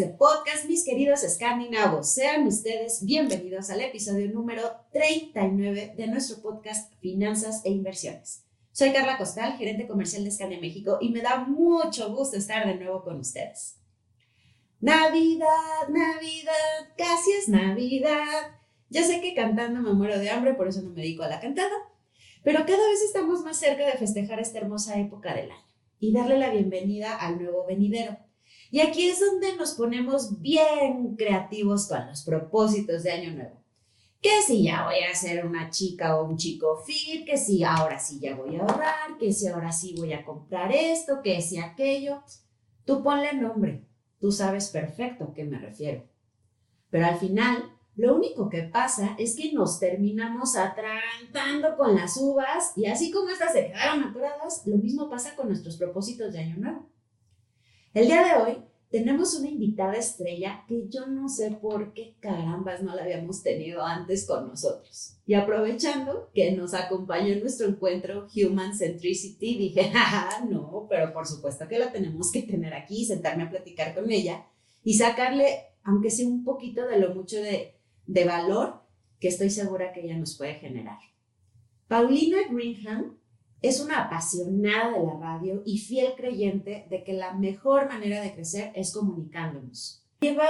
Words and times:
De 0.00 0.08
podcast, 0.08 0.64
mis 0.64 0.82
queridos 0.82 1.22
escandinavos. 1.24 2.08
Sean 2.08 2.46
ustedes 2.46 3.04
bienvenidos 3.04 3.68
al 3.68 3.82
episodio 3.82 4.30
número 4.30 4.62
39 4.94 5.92
de 5.94 6.06
nuestro 6.06 6.40
podcast 6.40 6.90
Finanzas 7.02 7.60
e 7.66 7.70
Inversiones. 7.70 8.46
Soy 8.72 8.94
Carla 8.94 9.18
Costal, 9.18 9.58
gerente 9.58 9.86
comercial 9.86 10.24
de 10.24 10.30
Scandia 10.30 10.58
México, 10.58 10.96
y 11.02 11.10
me 11.10 11.20
da 11.20 11.44
mucho 11.44 12.14
gusto 12.14 12.38
estar 12.38 12.66
de 12.66 12.76
nuevo 12.76 13.04
con 13.04 13.20
ustedes. 13.20 13.76
Navidad, 14.80 15.88
Navidad, 15.90 16.94
casi 16.96 17.32
es 17.32 17.50
Navidad. 17.50 18.58
Ya 18.88 19.04
sé 19.04 19.20
que 19.20 19.34
cantando 19.34 19.82
me 19.82 19.92
muero 19.92 20.18
de 20.18 20.30
hambre, 20.30 20.54
por 20.54 20.66
eso 20.66 20.80
no 20.80 20.92
me 20.92 21.02
dedico 21.02 21.24
a 21.24 21.28
la 21.28 21.40
cantada, 21.40 21.76
pero 22.42 22.60
cada 22.60 22.88
vez 22.88 23.02
estamos 23.04 23.44
más 23.44 23.58
cerca 23.58 23.84
de 23.84 23.98
festejar 23.98 24.40
esta 24.40 24.60
hermosa 24.60 24.98
época 24.98 25.34
del 25.34 25.50
año 25.50 25.74
y 25.98 26.14
darle 26.14 26.38
la 26.38 26.48
bienvenida 26.48 27.16
al 27.16 27.38
nuevo 27.38 27.66
venidero. 27.66 28.29
Y 28.70 28.80
aquí 28.80 29.08
es 29.08 29.18
donde 29.18 29.56
nos 29.56 29.72
ponemos 29.74 30.40
bien 30.40 31.16
creativos 31.16 31.88
con 31.88 32.06
los 32.06 32.22
propósitos 32.22 33.02
de 33.02 33.10
Año 33.10 33.32
Nuevo. 33.32 33.60
Que 34.20 34.42
si 34.42 34.64
ya 34.64 34.84
voy 34.84 35.00
a 35.00 35.14
ser 35.14 35.44
una 35.44 35.70
chica 35.70 36.16
o 36.16 36.28
un 36.28 36.36
chico 36.36 36.76
fit, 36.84 37.26
que 37.26 37.36
si 37.36 37.64
ahora 37.64 37.98
sí 37.98 38.20
ya 38.20 38.36
voy 38.36 38.56
a 38.56 38.60
ahorrar, 38.60 39.18
que 39.18 39.32
si 39.32 39.48
ahora 39.48 39.72
sí 39.72 39.94
voy 39.98 40.12
a 40.12 40.24
comprar 40.24 40.72
esto, 40.72 41.20
que 41.22 41.40
si 41.40 41.58
aquello. 41.58 42.22
Tú 42.84 43.02
ponle 43.02 43.32
nombre, 43.32 43.88
tú 44.20 44.30
sabes 44.30 44.68
perfecto 44.68 45.24
a 45.24 45.34
qué 45.34 45.44
me 45.44 45.58
refiero. 45.58 46.06
Pero 46.90 47.06
al 47.06 47.18
final, 47.18 47.76
lo 47.96 48.14
único 48.14 48.48
que 48.48 48.62
pasa 48.62 49.16
es 49.18 49.34
que 49.34 49.52
nos 49.52 49.80
terminamos 49.80 50.54
atragantando 50.56 51.76
con 51.76 51.96
las 51.96 52.16
uvas 52.16 52.72
y 52.76 52.86
así 52.86 53.10
como 53.10 53.30
estas 53.30 53.52
se 53.52 53.66
quedaron 53.66 54.04
atoradas, 54.04 54.62
lo 54.66 54.76
mismo 54.76 55.08
pasa 55.08 55.34
con 55.34 55.48
nuestros 55.48 55.76
propósitos 55.76 56.32
de 56.32 56.40
Año 56.40 56.56
Nuevo. 56.56 56.90
El 57.92 58.06
día 58.06 58.22
de 58.22 58.42
hoy 58.42 58.64
tenemos 58.90 59.38
una 59.38 59.48
invitada 59.48 59.94
estrella 59.94 60.64
que 60.66 60.88
yo 60.88 61.06
no 61.06 61.28
sé 61.28 61.52
por 61.52 61.94
qué 61.94 62.16
carambas 62.18 62.82
no 62.82 62.94
la 62.94 63.02
habíamos 63.02 63.40
tenido 63.42 63.84
antes 63.84 64.26
con 64.26 64.48
nosotros. 64.48 65.16
Y 65.26 65.34
aprovechando 65.34 66.28
que 66.34 66.50
nos 66.52 66.74
acompañó 66.74 67.28
en 67.32 67.40
nuestro 67.40 67.68
encuentro 67.68 68.26
Human 68.34 68.74
Centricity, 68.74 69.56
dije, 69.56 69.92
ah, 69.94 70.44
no, 70.50 70.88
pero 70.90 71.12
por 71.12 71.26
supuesto 71.26 71.68
que 71.68 71.78
la 71.78 71.92
tenemos 71.92 72.32
que 72.32 72.42
tener 72.42 72.74
aquí, 72.74 73.04
sentarme 73.04 73.44
a 73.44 73.50
platicar 73.50 73.94
con 73.94 74.10
ella 74.10 74.44
y 74.82 74.94
sacarle, 74.94 75.46
aunque 75.84 76.10
sea 76.10 76.26
un 76.26 76.42
poquito 76.42 76.84
de 76.88 76.98
lo 76.98 77.14
mucho 77.14 77.36
de, 77.36 77.76
de 78.06 78.24
valor 78.24 78.82
que 79.20 79.28
estoy 79.28 79.50
segura 79.50 79.92
que 79.92 80.00
ella 80.00 80.18
nos 80.18 80.36
puede 80.36 80.54
generar. 80.54 80.98
Paulina 81.86 82.38
Greenham 82.50 83.19
es 83.62 83.80
una 83.80 84.04
apasionada 84.04 84.98
de 84.98 85.04
la 85.04 85.14
radio 85.14 85.62
y 85.64 85.78
fiel 85.78 86.14
creyente 86.16 86.86
de 86.88 87.04
que 87.04 87.12
la 87.12 87.34
mejor 87.34 87.88
manera 87.88 88.22
de 88.22 88.32
crecer 88.32 88.72
es 88.74 88.92
comunicándonos. 88.92 90.02
Lleva 90.20 90.48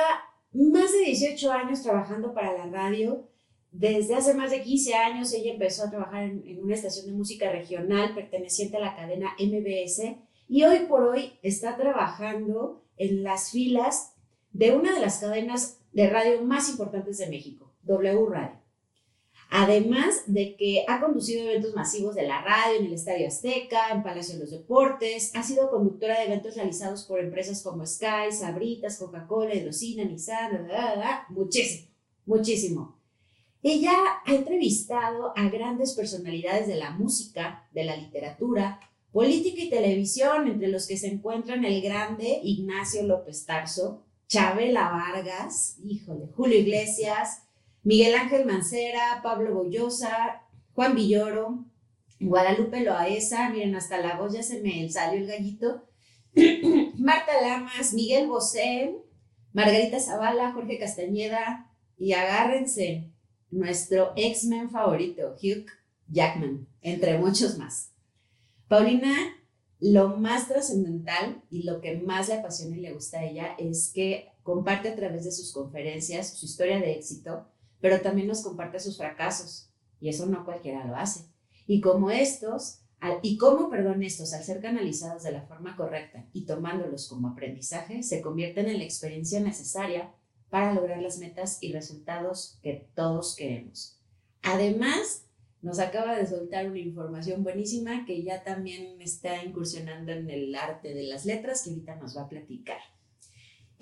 más 0.53 0.93
de 0.93 1.05
18 1.07 1.53
años 1.53 1.83
trabajando 1.83 2.35
para 2.35 2.53
la 2.57 2.67
radio. 2.67 3.29
Desde 3.73 4.15
hace 4.17 4.35
más 4.35 4.51
de 4.51 4.63
15 4.63 4.95
años 4.95 5.33
ella 5.33 5.53
empezó 5.53 5.85
a 5.85 5.91
trabajar 5.91 6.25
en, 6.25 6.61
una 6.63 6.75
estación 6.75 7.07
de 7.07 7.13
música 7.13 7.51
regional 7.51 8.15
perteneciente 8.15 8.77
a 8.77 8.81
la 8.81 8.97
cadena 8.97 9.31
MBS 9.39 10.17
y 10.49 10.65
hoy 10.65 10.81
por 10.89 11.05
hoy 11.05 11.39
está 11.43 11.77
trabajando 11.77 12.85
en 12.97 13.23
las 13.23 13.51
filas 13.51 14.15
de 14.53 14.73
una 14.73 14.93
de 14.93 15.01
las 15.01 15.19
cadenas 15.19 15.81
de 15.93 16.11
radio 16.11 16.43
más 16.43 16.69
importantes 16.69 17.19
de 17.19 17.29
México, 17.29 17.73
W 17.85 18.27
Radio. 18.29 18.60
Además 19.53 20.23
de 20.27 20.55
que 20.55 20.85
ha 20.87 21.01
conducido 21.01 21.43
eventos 21.43 21.75
masivos 21.75 22.15
de 22.15 22.23
la 22.23 22.41
radio 22.41 22.79
en 22.79 22.87
el 22.87 22.93
Estadio 22.93 23.27
Azteca, 23.27 23.91
en 23.91 24.05
Palacio 24.05 24.35
de 24.35 24.43
los 24.43 24.53
Deportes, 24.53 25.33
ha 25.35 25.43
sido 25.43 25.71
conductora 25.71 26.21
de 26.21 26.27
eventos 26.27 26.55
realizados 26.55 27.03
por 27.03 27.19
empresas 27.19 27.61
como 27.61 27.85
Sky, 27.85 28.31
Sabritas, 28.31 28.99
Coca-Cola, 28.99 29.53
Hidrocina, 29.53 30.05
Nissan, 30.05 30.69
muchísimo, 31.31 31.89
muchísimo. 32.27 33.01
Ella 33.61 33.93
ha 34.25 34.35
entrevistado 34.35 35.33
a 35.37 35.49
grandes 35.49 35.95
personalidades 35.95 36.69
de 36.69 36.77
la 36.77 36.93
música, 36.93 37.69
de 37.73 37.83
la 37.83 37.97
literatura, 37.97 38.79
política 39.11 39.63
y 39.63 39.69
televisión, 39.69 40.47
entre 40.47 40.69
los 40.69 40.87
que 40.87 40.97
se 40.97 41.09
encuentran 41.09 41.65
el 41.65 41.83
grande 41.83 42.39
Ignacio 42.45 43.03
López 43.03 43.45
Tarso, 43.47 44.05
Chabela 44.29 44.91
Vargas, 44.91 45.77
híjole, 45.83 46.29
Julio 46.37 46.61
Iglesias, 46.61 47.43
Miguel 47.83 48.15
Ángel 48.15 48.47
Mancera, 48.47 49.21
Pablo 49.23 49.55
Bollosa, 49.55 50.43
Juan 50.75 50.95
Villoro, 50.95 51.65
Guadalupe 52.21 52.81
Loaesa, 52.81 53.49
miren, 53.49 53.75
hasta 53.75 53.99
la 53.99 54.17
voz 54.17 54.35
ya 54.35 54.43
se 54.43 54.61
me 54.61 54.89
salió 54.91 55.21
el 55.21 55.27
gallito, 55.27 55.89
Marta 56.99 57.33
Lamas, 57.41 57.95
Miguel 57.95 58.29
Bosé, 58.29 58.95
Margarita 59.53 59.99
Zavala, 59.99 60.53
Jorge 60.53 60.79
Castañeda, 60.79 61.71
y 61.97 62.13
agárrense, 62.13 63.11
nuestro 63.51 64.13
X-Men 64.17 64.71
favorito, 64.71 65.35
Hugh 65.43 65.67
Jackman, 66.09 66.67
entre 66.81 67.19
muchos 67.19 67.59
más. 67.59 67.93
Paulina, 68.69 69.15
lo 69.81 70.17
más 70.17 70.49
trascendental 70.49 71.43
y 71.51 71.65
lo 71.65 71.81
que 71.81 71.97
más 71.97 72.29
le 72.29 72.35
apasiona 72.35 72.77
y 72.77 72.81
le 72.81 72.93
gusta 72.93 73.21
a 73.21 73.25
ella 73.25 73.55
es 73.59 73.91
que 73.95 74.31
comparte 74.43 74.91
a 74.91 74.97
través 74.97 75.25
de 75.25 75.33
sus 75.33 75.53
conferencias 75.53 76.39
su 76.39 76.47
historia 76.47 76.79
de 76.79 76.93
éxito, 76.93 77.50
pero 77.81 78.01
también 78.01 78.29
nos 78.29 78.43
comparte 78.43 78.81
sus 78.81 78.97
fracasos 78.97 79.71
y 80.01 80.09
eso 80.09 80.27
no 80.27 80.45
cualquiera 80.45 80.85
lo 80.85 80.97
hace. 80.97 81.27
Y 81.67 81.81
como 81.81 82.11
estos, 82.11 82.81
y 83.23 83.39
como, 83.39 83.71
perdón, 83.71 84.03
estos, 84.03 84.33
al 84.33 84.45
ser 84.45 84.61
canalizados 84.61 85.23
de 85.23 85.33
la 85.33 85.43
forma 85.43 85.77
correcta 85.77 86.27
y 86.33 86.45
tomándolos 86.45 87.09
como 87.09 87.29
aprendizaje, 87.29 88.03
se 88.03 88.21
convierten 88.21 88.69
en 88.69 88.79
la 88.79 88.85
experiencia 88.85 89.41
necesaria 89.41 90.13
para 90.49 90.75
lograr 90.75 91.01
las 91.01 91.19
metas 91.19 91.59
y 91.61 91.73
resultados 91.73 92.59
que 92.63 92.89
todos 92.95 93.37
queremos. 93.37 93.99
Además, 94.43 95.27
nos 95.63 95.79
acaba 95.79 96.17
de 96.17 96.27
soltar 96.27 96.69
una 96.69 96.79
información 96.79 97.43
buenísima 97.43 98.05
que 98.05 98.23
ya 98.23 98.43
también 98.43 99.01
está 99.01 99.45
incursionando 99.45 100.13
en 100.13 100.29
el 100.31 100.55
arte 100.55 100.95
de 100.95 101.05
las 101.05 101.27
letras, 101.27 101.63
que 101.63 101.71
ahorita 101.71 101.97
nos 101.97 102.17
va 102.17 102.23
a 102.23 102.29
platicar. 102.29 102.81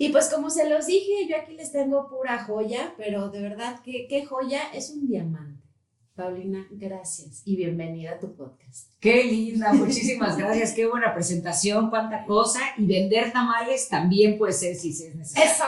Y 0.01 0.09
pues 0.09 0.29
como 0.29 0.49
se 0.49 0.69
los 0.69 0.85
dije, 0.85 1.27
yo 1.27 1.35
aquí 1.35 1.55
les 1.55 1.73
tengo 1.73 2.07
pura 2.07 2.41
joya, 2.45 2.93
pero 2.95 3.29
de 3.29 3.41
verdad, 3.41 3.81
¿qué, 3.83 4.07
qué 4.07 4.23
joya? 4.23 4.61
Es 4.73 4.91
un 4.91 5.05
diamante. 5.05 5.61
Paulina, 6.15 6.65
gracias 6.71 7.41
y 7.43 7.57
bienvenida 7.57 8.11
a 8.11 8.19
tu 8.19 8.33
podcast. 8.33 8.93
Qué 9.01 9.25
linda, 9.25 9.73
muchísimas 9.73 10.37
gracias, 10.37 10.71
qué 10.71 10.87
buena 10.87 11.13
presentación, 11.13 11.89
cuánta 11.89 12.23
cosa. 12.25 12.61
Y 12.77 12.85
vender 12.85 13.33
tamales 13.33 13.89
también 13.89 14.37
puede 14.37 14.53
ser 14.53 14.77
si 14.77 14.91
es 14.91 15.15
necesario. 15.15 15.51
¡Eso! 15.51 15.65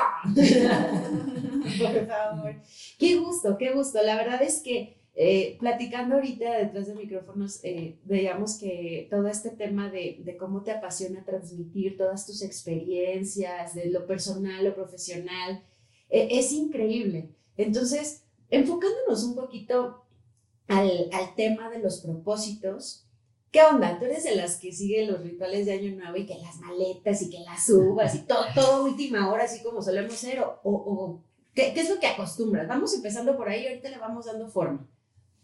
Por 1.83 2.07
favor. 2.07 2.55
Qué 2.97 3.17
gusto, 3.17 3.57
qué 3.57 3.73
gusto. 3.73 4.01
La 4.01 4.15
verdad 4.15 4.41
es 4.41 4.61
que 4.61 5.00
eh, 5.13 5.57
platicando 5.59 6.16
ahorita 6.16 6.57
detrás 6.57 6.88
de 6.88 6.95
micrófonos, 6.95 7.59
eh, 7.63 7.99
veíamos 8.05 8.57
que 8.57 9.07
todo 9.11 9.27
este 9.27 9.49
tema 9.49 9.89
de, 9.89 10.22
de, 10.23 10.38
cómo 10.38 10.63
te 10.63 10.72
apasiona 10.72 11.25
transmitir 11.25 11.97
todas 11.97 12.25
tus 12.25 12.41
experiencias, 12.41 13.75
de 13.75 13.87
lo 13.87 14.08
personal, 14.08 14.63
lo 14.63 14.73
profesional, 14.73 15.66
eh, 16.09 16.29
es 16.31 16.53
increíble. 16.53 17.35
Entonces, 17.58 18.23
enfocándonos 18.49 19.23
un 19.25 19.35
poquito 19.35 20.05
al, 20.67 21.09
al, 21.11 21.35
tema 21.35 21.69
de 21.69 21.79
los 21.79 21.99
propósitos, 21.99 23.05
¿qué 23.52 23.61
onda? 23.63 23.99
¿Tú 23.99 24.05
eres 24.05 24.23
de 24.23 24.37
las 24.37 24.61
que 24.61 24.72
siguen 24.72 25.11
los 25.11 25.22
rituales 25.23 25.66
de 25.66 25.73
Año 25.73 25.93
Nuevo 25.93 26.16
y 26.16 26.25
que 26.25 26.37
las 26.37 26.58
maletas 26.61 27.22
y 27.22 27.29
que 27.29 27.40
las 27.41 27.69
uvas 27.69 28.16
y 28.16 28.19
todo, 28.19 28.46
todo 28.55 28.85
última 28.85 29.29
hora, 29.29 29.43
así 29.43 29.61
como 29.61 29.81
solemos 29.81 30.13
ser? 30.13 30.40
¿O, 30.40 30.59
o 30.63 31.25
¿qué, 31.53 31.73
qué 31.73 31.81
es 31.81 31.90
lo 31.90 31.99
que 31.99 32.08
acostumbras? 32.08 32.66
Vamos 32.69 32.96
empezando 32.96 33.35
por 33.35 33.49
ahí, 33.49 33.67
ahorita 33.67 33.90
le 33.90 33.97
vamos 33.97 34.25
dando 34.25 34.47
forma. 34.47 34.90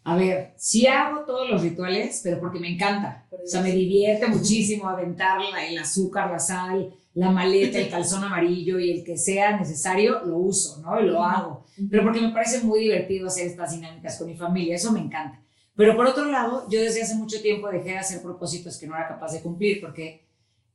A 0.07 0.15
ver, 0.15 0.53
sí 0.55 0.87
hago 0.87 1.25
todos 1.25 1.49
los 1.49 1.61
rituales, 1.61 2.21
pero 2.23 2.39
porque 2.39 2.61
me 2.61 2.73
encanta. 2.73 3.27
O 3.29 3.45
sea, 3.45 3.59
me 3.59 3.73
divierte 3.73 4.25
muchísimo 4.27 4.87
aventar 4.87 5.37
el 5.69 5.77
azúcar, 5.77 6.31
la 6.31 6.39
sal, 6.39 6.93
la 7.13 7.29
maleta, 7.29 7.77
el 7.77 7.89
calzón 7.89 8.23
amarillo 8.23 8.79
y 8.79 8.89
el 8.91 9.03
que 9.03 9.17
sea 9.17 9.57
necesario, 9.57 10.23
lo 10.23 10.37
uso, 10.37 10.81
¿no? 10.81 10.97
Y 11.01 11.07
lo 11.07 11.21
hago. 11.21 11.65
Pero 11.89 12.03
porque 12.03 12.21
me 12.21 12.31
parece 12.31 12.63
muy 12.63 12.79
divertido 12.79 13.27
hacer 13.27 13.47
estas 13.47 13.71
dinámicas 13.71 14.17
con 14.17 14.27
mi 14.27 14.37
familia, 14.37 14.75
eso 14.75 14.93
me 14.93 15.01
encanta. 15.01 15.43
Pero 15.75 15.97
por 15.97 16.05
otro 16.05 16.23
lado, 16.23 16.65
yo 16.69 16.79
desde 16.79 17.01
hace 17.01 17.15
mucho 17.15 17.41
tiempo 17.41 17.69
dejé 17.69 17.89
de 17.89 17.97
hacer 17.97 18.21
propósitos 18.21 18.77
que 18.77 18.87
no 18.87 18.95
era 18.95 19.09
capaz 19.09 19.33
de 19.33 19.41
cumplir 19.41 19.81
porque 19.81 20.25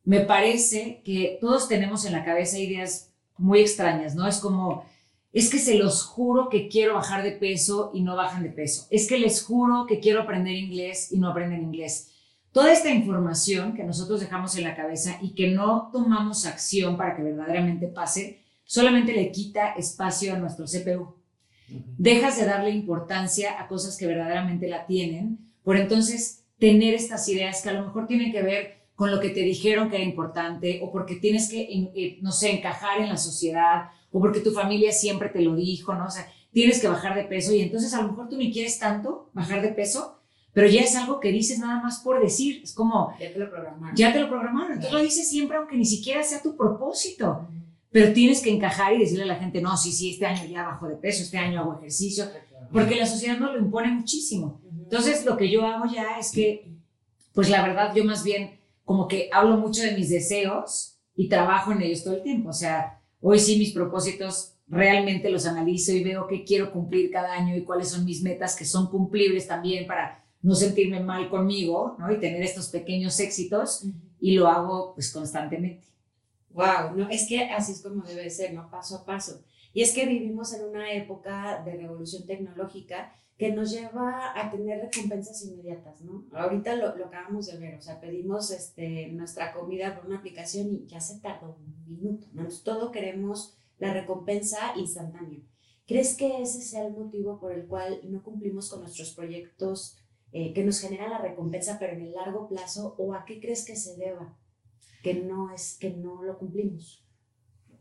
me 0.04 0.20
parece 0.20 1.00
que 1.06 1.38
todos 1.40 1.68
tenemos 1.68 2.04
en 2.04 2.12
la 2.12 2.26
cabeza 2.26 2.58
ideas 2.58 3.14
muy 3.38 3.60
extrañas, 3.60 4.14
¿no? 4.14 4.28
Es 4.28 4.40
como 4.40 4.84
es 5.32 5.50
que 5.50 5.58
se 5.58 5.76
los 5.76 6.02
juro 6.02 6.48
que 6.48 6.68
quiero 6.68 6.94
bajar 6.94 7.22
de 7.22 7.32
peso 7.32 7.90
y 7.94 8.02
no 8.02 8.16
bajan 8.16 8.42
de 8.42 8.50
peso. 8.50 8.86
Es 8.90 9.08
que 9.08 9.18
les 9.18 9.42
juro 9.42 9.86
que 9.86 9.98
quiero 9.98 10.22
aprender 10.22 10.54
inglés 10.54 11.10
y 11.10 11.18
no 11.18 11.30
aprenden 11.30 11.62
inglés. 11.62 12.10
Toda 12.52 12.70
esta 12.70 12.90
información 12.90 13.74
que 13.74 13.82
nosotros 13.82 14.20
dejamos 14.20 14.56
en 14.56 14.64
la 14.64 14.76
cabeza 14.76 15.18
y 15.22 15.34
que 15.34 15.48
no 15.48 15.88
tomamos 15.90 16.44
acción 16.44 16.98
para 16.98 17.16
que 17.16 17.22
verdaderamente 17.22 17.88
pase, 17.88 18.42
solamente 18.64 19.14
le 19.14 19.32
quita 19.32 19.72
espacio 19.72 20.34
a 20.34 20.38
nuestro 20.38 20.66
CPU. 20.66 21.14
Dejas 21.96 22.38
de 22.38 22.44
darle 22.44 22.70
importancia 22.70 23.58
a 23.58 23.68
cosas 23.68 23.96
que 23.96 24.06
verdaderamente 24.06 24.68
la 24.68 24.84
tienen, 24.84 25.38
por 25.64 25.78
entonces 25.78 26.44
tener 26.58 26.92
estas 26.92 27.26
ideas 27.30 27.62
que 27.62 27.70
a 27.70 27.72
lo 27.72 27.86
mejor 27.86 28.06
tienen 28.06 28.32
que 28.32 28.42
ver 28.42 28.82
con 28.94 29.10
lo 29.10 29.18
que 29.18 29.30
te 29.30 29.40
dijeron 29.40 29.88
que 29.88 29.96
era 29.96 30.04
importante 30.04 30.80
o 30.82 30.92
porque 30.92 31.16
tienes 31.16 31.48
que, 31.48 31.62
eh, 31.62 32.18
no 32.20 32.32
sé, 32.32 32.52
encajar 32.52 33.00
en 33.00 33.08
la 33.08 33.16
sociedad 33.16 33.88
o 34.12 34.20
porque 34.20 34.40
tu 34.40 34.52
familia 34.52 34.92
siempre 34.92 35.30
te 35.30 35.40
lo 35.40 35.56
dijo, 35.56 35.94
¿no? 35.94 36.06
O 36.06 36.10
sea, 36.10 36.30
tienes 36.52 36.80
que 36.80 36.88
bajar 36.88 37.16
de 37.16 37.24
peso 37.24 37.52
y 37.52 37.60
entonces 37.60 37.92
a 37.94 38.02
lo 38.02 38.08
mejor 38.08 38.28
tú 38.28 38.36
ni 38.36 38.52
quieres 38.52 38.78
tanto 38.78 39.30
bajar 39.32 39.62
de 39.62 39.68
peso, 39.68 40.20
pero 40.52 40.68
ya 40.68 40.82
es 40.82 40.94
algo 40.94 41.18
que 41.18 41.32
dices 41.32 41.58
nada 41.58 41.82
más 41.82 42.00
por 42.00 42.20
decir, 42.20 42.60
es 42.62 42.74
como... 42.74 43.14
Ya 43.18 43.32
te 43.32 43.38
lo 43.38 43.50
programaron. 43.50 43.96
Ya 43.96 44.12
te 44.12 44.20
lo 44.20 44.28
programaron, 44.28 44.72
entonces 44.72 44.92
lo 44.92 45.02
dices 45.02 45.30
siempre 45.30 45.56
aunque 45.56 45.76
ni 45.76 45.86
siquiera 45.86 46.22
sea 46.22 46.42
tu 46.42 46.56
propósito, 46.56 47.48
pero 47.90 48.12
tienes 48.12 48.42
que 48.42 48.50
encajar 48.50 48.92
y 48.92 48.98
decirle 48.98 49.24
a 49.24 49.26
la 49.26 49.36
gente, 49.36 49.62
no, 49.62 49.76
sí, 49.76 49.92
sí, 49.92 50.10
este 50.10 50.26
año 50.26 50.44
ya 50.44 50.64
bajo 50.64 50.88
de 50.88 50.96
peso, 50.96 51.22
este 51.22 51.38
año 51.38 51.60
hago 51.60 51.78
ejercicio, 51.78 52.26
porque 52.70 52.96
la 52.96 53.06
sociedad 53.06 53.38
no 53.38 53.50
lo 53.50 53.58
impone 53.58 53.88
muchísimo. 53.88 54.60
Entonces 54.82 55.24
lo 55.24 55.38
que 55.38 55.50
yo 55.50 55.64
hago 55.64 55.86
ya 55.90 56.18
es 56.18 56.32
que, 56.32 56.70
pues 57.32 57.48
la 57.48 57.66
verdad, 57.66 57.94
yo 57.94 58.04
más 58.04 58.22
bien 58.22 58.60
como 58.84 59.08
que 59.08 59.30
hablo 59.32 59.56
mucho 59.56 59.82
de 59.82 59.96
mis 59.96 60.10
deseos 60.10 60.98
y 61.16 61.28
trabajo 61.28 61.72
en 61.72 61.80
ellos 61.80 62.04
todo 62.04 62.16
el 62.16 62.22
tiempo, 62.22 62.50
o 62.50 62.54
sea 62.54 63.01
Hoy 63.24 63.38
sí 63.38 63.56
mis 63.56 63.72
propósitos 63.72 64.56
realmente 64.66 65.30
los 65.30 65.46
analizo 65.46 65.92
y 65.92 66.02
veo 66.02 66.26
qué 66.26 66.44
quiero 66.44 66.72
cumplir 66.72 67.10
cada 67.10 67.32
año 67.32 67.56
y 67.56 67.62
cuáles 67.62 67.88
son 67.90 68.04
mis 68.04 68.20
metas 68.20 68.56
que 68.56 68.64
son 68.64 68.90
cumplibles 68.90 69.46
también 69.46 69.86
para 69.86 70.24
no 70.42 70.56
sentirme 70.56 70.98
mal 70.98 71.30
conmigo, 71.30 71.94
¿no? 72.00 72.12
Y 72.12 72.18
tener 72.18 72.42
estos 72.42 72.68
pequeños 72.68 73.18
éxitos 73.20 73.86
y 74.20 74.32
lo 74.32 74.48
hago 74.48 74.92
pues 74.94 75.12
constantemente. 75.12 75.86
Wow, 76.50 76.96
no, 76.96 77.08
es 77.08 77.28
que 77.28 77.44
así 77.44 77.72
es 77.72 77.80
como 77.80 78.02
debe 78.02 78.28
ser, 78.28 78.52
¿no? 78.54 78.68
Paso 78.68 78.96
a 78.96 79.04
paso. 79.04 79.44
Y 79.72 79.82
es 79.82 79.92
que 79.92 80.04
vivimos 80.04 80.52
en 80.52 80.64
una 80.64 80.92
época 80.92 81.62
de 81.64 81.76
revolución 81.76 82.26
tecnológica 82.26 83.14
que 83.42 83.50
nos 83.50 83.72
lleva 83.72 84.38
a 84.40 84.52
tener 84.52 84.82
recompensas 84.82 85.44
inmediatas, 85.44 86.00
¿no? 86.02 86.26
Ahorita 86.32 86.76
lo, 86.76 86.96
lo, 86.96 87.06
acabamos 87.06 87.46
de 87.46 87.58
ver, 87.58 87.74
o 87.74 87.80
sea, 87.80 88.00
pedimos 88.00 88.52
este, 88.52 89.08
nuestra 89.08 89.52
comida 89.52 89.96
por 89.96 90.06
una 90.06 90.18
aplicación 90.18 90.68
y 90.72 90.86
ya 90.86 91.00
se 91.00 91.18
tardó 91.18 91.56
un 91.58 91.84
minuto, 91.84 92.28
¿no? 92.34 92.46
todo 92.62 92.92
queremos 92.92 93.58
la 93.80 93.92
recompensa 93.92 94.74
instantánea. 94.76 95.40
¿Crees 95.88 96.16
que 96.16 96.40
ese 96.40 96.60
sea 96.60 96.86
el 96.86 96.92
motivo 96.92 97.40
por 97.40 97.52
el 97.52 97.66
cual 97.66 97.98
no 98.04 98.22
cumplimos 98.22 98.70
con 98.70 98.82
nuestros 98.82 99.10
proyectos 99.10 99.98
eh, 100.30 100.52
que 100.52 100.62
nos 100.62 100.78
generan 100.78 101.10
la 101.10 101.18
recompensa, 101.18 101.78
pero 101.80 101.94
en 101.94 102.02
el 102.02 102.12
largo 102.12 102.46
plazo, 102.46 102.94
o 102.96 103.12
a 103.12 103.24
qué 103.24 103.40
crees 103.40 103.64
que 103.64 103.74
se 103.74 103.96
deba 103.96 104.38
que 105.02 105.14
no, 105.14 105.52
es, 105.52 105.78
que 105.80 105.90
no 105.90 106.22
lo 106.22 106.38
cumplimos? 106.38 107.04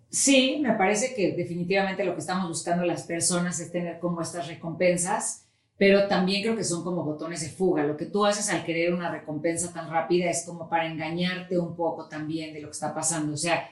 Sí, 0.10 0.58
me 0.60 0.74
parece 0.74 1.13
que 1.13 1.34
definitivamente 1.34 2.04
lo 2.04 2.16
que 2.16 2.22
estamos 2.22 2.50
buscando 2.50 2.84
las 2.84 3.04
personas 3.04 3.60
es 3.60 3.72
tener 3.72 4.00
como 4.00 4.22
estas 4.22 4.48
recompensas, 4.48 5.50
pero 5.81 6.07
también 6.07 6.44
creo 6.44 6.56
que 6.56 6.63
son 6.63 6.83
como 6.83 7.04
botones 7.04 7.42
de 7.42 7.50
fuga. 7.50 7.83
Lo 7.83 7.98
que 7.98 8.06
tú 8.06 8.24
haces 8.24 8.51
al 8.51 8.63
querer 8.63 8.94
una 8.94 9.10
recompensa 9.10 9.74
tan 9.74 9.89
rápida 9.89 10.30
es 10.30 10.45
como 10.45 10.69
para 10.69 10.86
engañarte 10.86 11.57
un 11.57 11.75
poco 11.75 12.07
también 12.07 12.54
de 12.54 12.62
lo 12.62 12.68
que 12.68 12.74
está 12.74 12.94
pasando. 12.94 13.33
O 13.33 13.38
sea, 13.38 13.68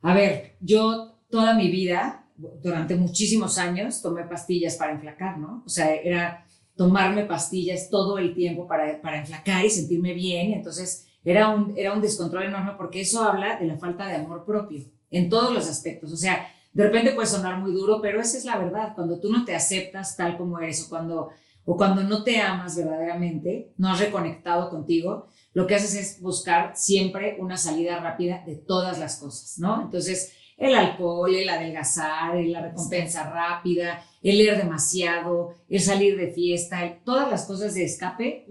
a 0.00 0.14
ver, 0.14 0.54
yo 0.60 1.16
toda 1.28 1.56
mi 1.56 1.68
vida, 1.68 2.24
durante 2.36 2.94
muchísimos 2.94 3.58
años, 3.58 4.00
tomé 4.00 4.22
pastillas 4.26 4.76
para 4.76 4.92
enflacar, 4.92 5.38
¿no? 5.38 5.64
O 5.66 5.68
sea, 5.68 5.92
era 5.92 6.46
tomarme 6.76 7.24
pastillas 7.24 7.90
todo 7.90 8.18
el 8.18 8.32
tiempo 8.32 8.68
para, 8.68 9.02
para 9.02 9.18
enflacar 9.18 9.64
y 9.64 9.70
sentirme 9.70 10.14
bien. 10.14 10.52
Entonces 10.52 11.08
era 11.24 11.48
un, 11.48 11.74
era 11.76 11.92
un 11.92 12.00
descontrol 12.00 12.44
enorme 12.44 12.74
porque 12.78 13.00
eso 13.00 13.24
habla 13.24 13.58
de 13.58 13.66
la 13.66 13.76
falta 13.76 14.06
de 14.06 14.14
amor 14.14 14.44
propio 14.44 14.84
en 15.10 15.28
todos 15.28 15.52
los 15.52 15.68
aspectos. 15.68 16.12
O 16.12 16.16
sea, 16.16 16.46
de 16.72 16.84
repente 16.84 17.12
puede 17.12 17.26
sonar 17.26 17.58
muy 17.58 17.72
duro, 17.72 18.00
pero 18.00 18.20
esa 18.20 18.38
es 18.38 18.44
la 18.44 18.58
verdad. 18.58 18.94
Cuando 18.94 19.18
tú 19.18 19.30
no 19.30 19.44
te 19.44 19.54
aceptas 19.54 20.16
tal 20.16 20.36
como 20.36 20.58
eres 20.60 20.84
o 20.84 20.88
cuando, 20.88 21.30
o 21.64 21.76
cuando 21.76 22.02
no 22.04 22.22
te 22.22 22.40
amas 22.40 22.76
verdaderamente, 22.76 23.72
no 23.76 23.90
has 23.90 24.00
reconectado 24.00 24.70
contigo, 24.70 25.28
lo 25.52 25.66
que 25.66 25.74
haces 25.74 25.94
es 25.94 26.20
buscar 26.22 26.76
siempre 26.76 27.36
una 27.40 27.56
salida 27.56 27.98
rápida 27.98 28.44
de 28.46 28.54
todas 28.54 28.98
las 29.00 29.16
cosas, 29.16 29.58
¿no? 29.58 29.82
Entonces, 29.82 30.32
el 30.56 30.74
alcohol, 30.74 31.34
el 31.34 31.48
adelgazar, 31.48 32.36
la 32.36 32.62
recompensa 32.62 33.28
rápida, 33.30 34.04
el 34.22 34.38
leer 34.38 34.58
demasiado, 34.58 35.54
el 35.68 35.80
salir 35.80 36.16
de 36.16 36.28
fiesta, 36.28 36.98
todas 37.04 37.30
las 37.30 37.46
cosas 37.46 37.74
de 37.74 37.84
escape 37.84 38.46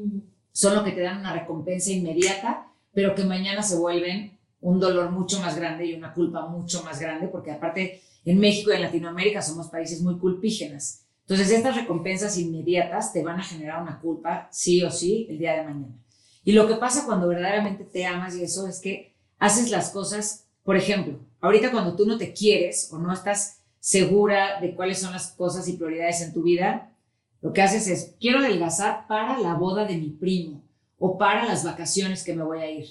son 0.52 0.76
lo 0.76 0.84
que 0.84 0.92
te 0.92 1.02
dan 1.02 1.20
una 1.20 1.34
recompensa 1.34 1.92
inmediata, 1.92 2.68
pero 2.92 3.16
que 3.16 3.24
mañana 3.24 3.62
se 3.62 3.78
vuelven 3.78 4.38
un 4.60 4.80
dolor 4.80 5.12
mucho 5.12 5.40
más 5.40 5.56
grande 5.56 5.86
y 5.86 5.94
una 5.94 6.14
culpa 6.14 6.48
mucho 6.48 6.84
más 6.84 7.00
grande, 7.00 7.28
porque 7.28 7.52
aparte 7.52 8.02
en 8.30 8.40
México 8.40 8.70
y 8.70 8.76
en 8.76 8.84
Latinoamérica 8.84 9.42
somos 9.42 9.70
países 9.70 10.04
muy 10.04 10.20
culpígenas. 10.20 11.04
Entonces 11.22 11.50
estas 11.50 11.76
recompensas 11.76 12.38
inmediatas 12.38 13.12
te 13.12 13.24
van 13.24 13.40
a 13.40 13.44
generar 13.44 13.82
una 13.82 14.00
culpa 14.00 14.48
sí 14.52 14.84
o 14.84 14.92
sí 14.92 15.26
el 15.32 15.40
día 15.40 15.54
de 15.54 15.64
mañana. 15.64 15.96
Y 16.44 16.52
lo 16.52 16.68
que 16.68 16.76
pasa 16.76 17.08
cuando 17.08 17.28
verdaderamente 17.28 17.86
te 17.86 18.06
amas 18.06 18.36
y 18.36 18.44
eso 18.44 18.68
es 18.68 18.82
que 18.82 19.16
haces 19.40 19.72
las 19.72 19.90
cosas, 19.90 20.46
por 20.62 20.78
ejemplo, 20.78 21.18
ahorita 21.42 21.72
cuando 21.72 21.96
tú 21.96 22.06
no 22.06 22.20
te 22.20 22.32
quieres 22.32 22.94
o 22.94 23.00
no 23.00 23.12
estás 23.12 23.62
segura 23.80 24.62
de 24.62 24.76
cuáles 24.76 25.00
son 25.00 25.12
las 25.12 25.32
cosas 25.32 25.68
y 25.68 25.74
prioridades 25.74 26.22
en 26.22 26.32
tu 26.32 26.44
vida, 26.44 26.94
lo 27.42 27.52
que 27.52 27.64
haces 27.64 27.88
es, 27.88 28.16
quiero 28.20 28.40
adelgazar 28.40 29.08
para 29.08 29.40
la 29.40 29.56
boda 29.56 29.86
de 29.86 29.98
mi 29.98 30.12
primo 30.12 30.62
o 31.00 31.18
para 31.18 31.46
las 31.46 31.64
vacaciones 31.64 32.24
que 32.24 32.36
me 32.36 32.44
voy 32.44 32.60
a 32.60 32.70
ir. 32.70 32.86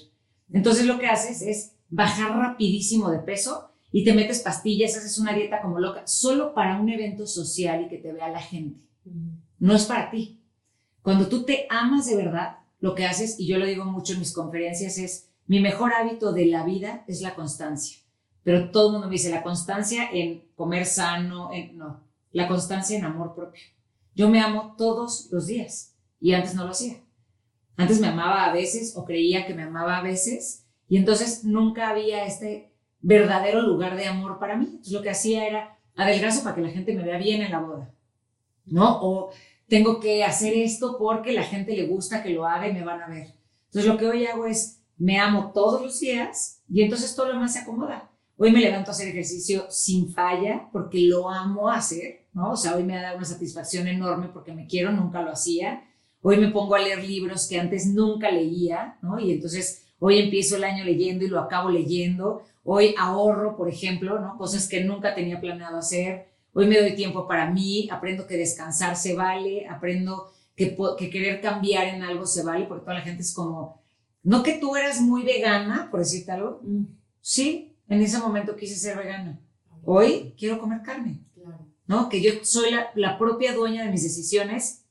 Entonces 0.51 0.85
lo 0.85 0.99
que 0.99 1.07
haces 1.07 1.41
es 1.41 1.75
bajar 1.89 2.35
rapidísimo 2.35 3.09
de 3.09 3.19
peso 3.19 3.68
y 3.91 4.03
te 4.03 4.13
metes 4.13 4.41
pastillas, 4.41 4.95
haces 4.95 5.17
una 5.17 5.33
dieta 5.33 5.61
como 5.61 5.79
loca, 5.79 6.05
solo 6.05 6.53
para 6.53 6.79
un 6.79 6.89
evento 6.89 7.25
social 7.25 7.85
y 7.85 7.87
que 7.89 7.97
te 7.97 8.11
vea 8.11 8.29
la 8.29 8.41
gente. 8.41 8.79
No 9.57 9.75
es 9.75 9.85
para 9.85 10.11
ti. 10.11 10.41
Cuando 11.01 11.27
tú 11.27 11.43
te 11.43 11.65
amas 11.69 12.05
de 12.05 12.15
verdad, 12.15 12.57
lo 12.79 12.95
que 12.95 13.05
haces, 13.05 13.39
y 13.39 13.47
yo 13.47 13.57
lo 13.57 13.65
digo 13.65 13.85
mucho 13.85 14.13
en 14.13 14.19
mis 14.19 14.33
conferencias, 14.33 14.97
es 14.97 15.29
mi 15.47 15.59
mejor 15.59 15.93
hábito 15.93 16.31
de 16.31 16.45
la 16.45 16.63
vida 16.63 17.03
es 17.07 17.21
la 17.21 17.33
constancia. 17.33 17.97
Pero 18.43 18.69
todo 18.71 18.87
el 18.87 18.91
mundo 18.93 19.07
me 19.07 19.13
dice 19.13 19.31
la 19.31 19.43
constancia 19.43 20.09
en 20.11 20.47
comer 20.55 20.85
sano, 20.85 21.49
en, 21.51 21.77
no, 21.77 22.03
la 22.31 22.47
constancia 22.47 22.97
en 22.97 23.05
amor 23.05 23.33
propio. 23.33 23.63
Yo 24.15 24.29
me 24.29 24.39
amo 24.41 24.75
todos 24.77 25.29
los 25.31 25.47
días 25.47 25.95
y 26.19 26.33
antes 26.33 26.55
no 26.55 26.65
lo 26.65 26.71
hacía. 26.71 27.01
Antes 27.75 27.99
me 27.99 28.07
amaba 28.07 28.45
a 28.45 28.53
veces 28.53 28.95
o 28.95 29.05
creía 29.05 29.47
que 29.47 29.53
me 29.53 29.63
amaba 29.63 29.97
a 29.97 30.03
veces 30.03 30.65
y 30.87 30.97
entonces 30.97 31.43
nunca 31.43 31.89
había 31.89 32.25
este 32.25 32.73
verdadero 33.01 33.61
lugar 33.61 33.95
de 33.95 34.07
amor 34.07 34.39
para 34.39 34.57
mí. 34.57 34.65
Entonces 34.65 34.93
lo 34.93 35.01
que 35.01 35.09
hacía 35.09 35.47
era 35.47 35.77
adelgazo 35.95 36.43
para 36.43 36.55
que 36.55 36.61
la 36.61 36.69
gente 36.69 36.93
me 36.93 37.03
vea 37.03 37.17
bien 37.17 37.41
en 37.41 37.51
la 37.51 37.59
boda, 37.59 37.93
¿no? 38.65 39.01
O 39.01 39.31
tengo 39.67 39.99
que 39.99 40.23
hacer 40.23 40.53
esto 40.53 40.97
porque 40.97 41.33
la 41.33 41.43
gente 41.43 41.75
le 41.75 41.87
gusta 41.87 42.23
que 42.23 42.31
lo 42.31 42.45
haga 42.45 42.67
y 42.67 42.73
me 42.73 42.83
van 42.83 43.01
a 43.01 43.07
ver. 43.07 43.33
Entonces 43.65 43.85
lo 43.85 43.97
que 43.97 44.07
hoy 44.07 44.25
hago 44.25 44.45
es 44.45 44.81
me 44.97 45.19
amo 45.19 45.51
todos 45.53 45.81
los 45.81 45.99
días 45.99 46.61
y 46.69 46.81
entonces 46.81 47.15
todo 47.15 47.27
lo 47.27 47.33
demás 47.33 47.53
se 47.53 47.59
acomoda. 47.59 48.09
Hoy 48.37 48.51
me 48.51 48.61
levanto 48.61 48.91
a 48.91 48.93
hacer 48.93 49.09
ejercicio 49.09 49.65
sin 49.69 50.11
falla 50.11 50.69
porque 50.71 50.99
lo 51.01 51.29
amo 51.29 51.69
hacer, 51.69 52.25
¿no? 52.33 52.51
O 52.51 52.57
sea, 52.57 52.75
hoy 52.75 52.83
me 52.83 52.97
ha 52.97 53.01
dado 53.01 53.17
una 53.17 53.25
satisfacción 53.25 53.87
enorme 53.87 54.29
porque 54.33 54.53
me 54.53 54.65
quiero, 54.65 54.91
nunca 54.91 55.21
lo 55.21 55.31
hacía. 55.31 55.83
Hoy 56.21 56.37
me 56.37 56.49
pongo 56.49 56.75
a 56.75 56.79
leer 56.79 57.03
libros 57.03 57.47
que 57.47 57.59
antes 57.59 57.87
nunca 57.87 58.31
leía, 58.31 58.97
¿no? 59.01 59.19
Y 59.19 59.31
entonces 59.31 59.88
hoy 59.99 60.19
empiezo 60.19 60.55
el 60.55 60.63
año 60.63 60.83
leyendo 60.83 61.25
y 61.25 61.29
lo 61.29 61.39
acabo 61.39 61.69
leyendo. 61.69 62.43
Hoy 62.63 62.95
ahorro, 62.97 63.55
por 63.55 63.69
ejemplo, 63.69 64.19
¿no? 64.19 64.37
Cosas 64.37 64.67
que 64.67 64.83
nunca 64.83 65.15
tenía 65.15 65.39
planeado 65.39 65.77
hacer. 65.77 66.27
Hoy 66.53 66.67
me 66.67 66.79
doy 66.79 66.95
tiempo 66.95 67.27
para 67.27 67.49
mí, 67.51 67.87
aprendo 67.91 68.25
que 68.25 68.37
descansar 68.37 68.95
se 68.95 69.15
vale, 69.15 69.67
aprendo 69.67 70.31
que, 70.55 70.75
que 70.97 71.09
querer 71.09 71.41
cambiar 71.41 71.87
en 71.87 72.03
algo 72.03 72.25
se 72.25 72.43
vale, 72.43 72.65
porque 72.65 72.83
toda 72.83 72.95
la 72.95 73.01
gente 73.01 73.21
es 73.21 73.33
como, 73.33 73.81
no 74.23 74.43
que 74.43 74.53
tú 74.53 74.75
eras 74.75 74.99
muy 74.99 75.23
vegana, 75.23 75.87
por 75.89 75.99
decirte 75.99 76.31
algo. 76.31 76.59
Mm. 76.63 76.85
Sí, 77.21 77.75
en 77.87 78.01
ese 78.01 78.19
momento 78.19 78.55
quise 78.55 78.75
ser 78.75 78.97
vegana. 78.97 79.39
Hoy 79.83 80.33
quiero 80.37 80.59
comer 80.59 80.81
carne. 80.81 81.21
¿No? 81.87 82.07
Que 82.07 82.21
yo 82.21 82.31
soy 82.43 82.69
la, 82.69 82.91
la 82.93 83.17
propia 83.17 83.55
dueña 83.55 83.83
de 83.83 83.89
mis 83.89 84.03
decisiones 84.03 84.83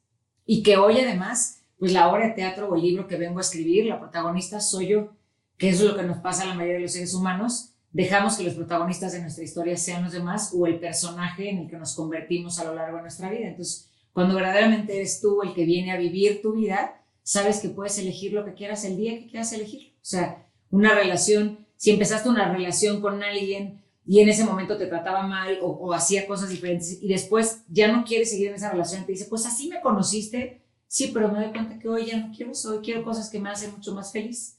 y 0.45 0.65
que 0.65 0.77
hoy 0.77 0.99
además, 0.99 1.58
pues 1.79 1.93
la 1.93 2.11
obra 2.11 2.27
de 2.27 2.35
teatro 2.35 2.69
o 2.69 2.77
el 2.77 2.83
libro 2.83 3.07
que 3.07 3.17
vengo 3.17 3.39
a 3.39 3.43
escribir, 3.43 3.87
la 3.87 4.01
protagonista 4.01 4.61
soy 4.61 4.89
yo, 4.89 5.13
que 5.57 5.69
es 5.69 5.81
lo 5.81 5.97
que 5.97 6.03
nos 6.03 6.19
pasa 6.19 6.43
a 6.43 6.47
la 6.47 6.55
mayoría 6.55 6.77
de 6.77 6.83
los 6.83 6.93
seres 6.93 7.15
humanos, 7.15 7.75
dejamos 7.93 8.37
que 8.37 8.45
los 8.45 8.55
protagonistas 8.55 9.13
de 9.13 9.21
nuestra 9.21 9.45
historia 9.45 9.77
sean 9.77 10.05
los 10.05 10.13
demás 10.13 10.53
o 10.55 10.67
el 10.67 10.79
personaje 10.79 11.51
en 11.51 11.59
el 11.59 11.71
que 11.71 11.79
nos 11.79 11.95
convertimos 11.95 12.59
a 12.59 12.65
lo 12.65 12.75
largo 12.75 12.97
de 12.97 13.03
nuestra 13.03 13.31
vida. 13.31 13.49
Entonces, 13.49 13.91
cuando 14.13 14.35
verdaderamente 14.35 14.97
eres 14.97 15.21
tú 15.21 15.43
el 15.43 15.55
que 15.55 15.65
viene 15.65 15.93
a 15.93 15.97
vivir 15.97 16.43
tu 16.43 16.55
vida, 16.55 17.01
sabes 17.23 17.61
que 17.61 17.69
puedes 17.69 17.99
elegir 17.99 18.33
lo 18.33 18.45
que 18.45 18.55
quieras 18.55 18.85
el 18.85 18.97
día 18.97 19.19
que 19.19 19.29
quieras 19.29 19.53
elegir. 19.53 19.93
O 19.97 20.05
sea, 20.05 20.47
una 20.71 20.95
relación, 20.95 21.67
si 21.77 21.91
empezaste 21.91 22.29
una 22.29 22.53
relación 22.53 23.01
con 23.01 23.23
alguien 23.23 23.83
y 24.07 24.21
en 24.21 24.29
ese 24.29 24.45
momento 24.45 24.79
te 24.79 24.87
trataba 24.87 25.27
mal 25.27 25.59
o, 25.63 25.93
hacía 25.93 26.27
cosas 26.27 26.49
diferentes 26.49 27.03
y 27.03 27.09
después 27.09 27.65
ya 27.69 27.93
no 27.93 28.05
quiere 28.05 28.25
seguir 28.25 28.49
en 28.49 28.55
esa 28.55 28.71
relación, 28.71 29.05
te 29.05 29.13
dice, 29.13 29.27
pues 29.27 29.45
así 29.45 29.69
me 29.69 29.81
conociste, 29.81 30.63
sí, 30.89 31.13
pero 31.15 31.31
me 31.31 31.41
doy 31.41 31.53
cuenta 31.53 31.79
que 31.79 31.89
hoy 31.89 32.07
ya 32.07 32.19
no 32.19 32.35
quiero 32.35 32.51
eso, 32.51 32.73
hoy 32.73 32.81
quiero 32.83 33.05
cosas 33.05 33.31
que 33.31 33.39
me 33.39 33.51
hacen 33.51 33.71
mucho 33.71 33.95
más 33.95 34.11
feliz. 34.11 34.59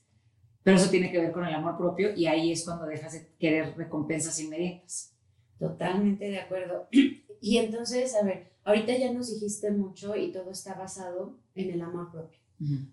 Pero 0.64 0.78
eso 0.78 0.90
tiene 0.90 1.12
que 1.12 1.20
ver 1.20 1.32
con 1.32 1.46
el 1.46 1.54
amor 1.54 1.78
propio 1.78 2.16
y 2.16 2.28
ahí 2.28 2.52
es 2.52 2.64
cuando 2.64 2.86
dejas 2.86 3.14
de 3.14 3.28
querer 3.38 3.76
recompensas 3.76 4.40
inmediatas. 4.40 5.14
Totalmente 5.58 6.30
de 6.30 6.40
acuerdo. 6.40 6.88
Y 7.42 7.58
entonces, 7.58 8.14
a 8.16 8.26
ver, 8.26 8.52
ahorita 8.66 8.98
ya 8.98 9.14
nos 9.14 9.34
dijiste 9.34 9.72
mucho 9.72 10.14
y 10.18 10.34
todo 10.34 10.52
está 10.52 10.74
basado 10.74 11.40
en 11.56 11.72
el 11.72 11.82
amor 11.82 12.12
propio. 12.12 12.38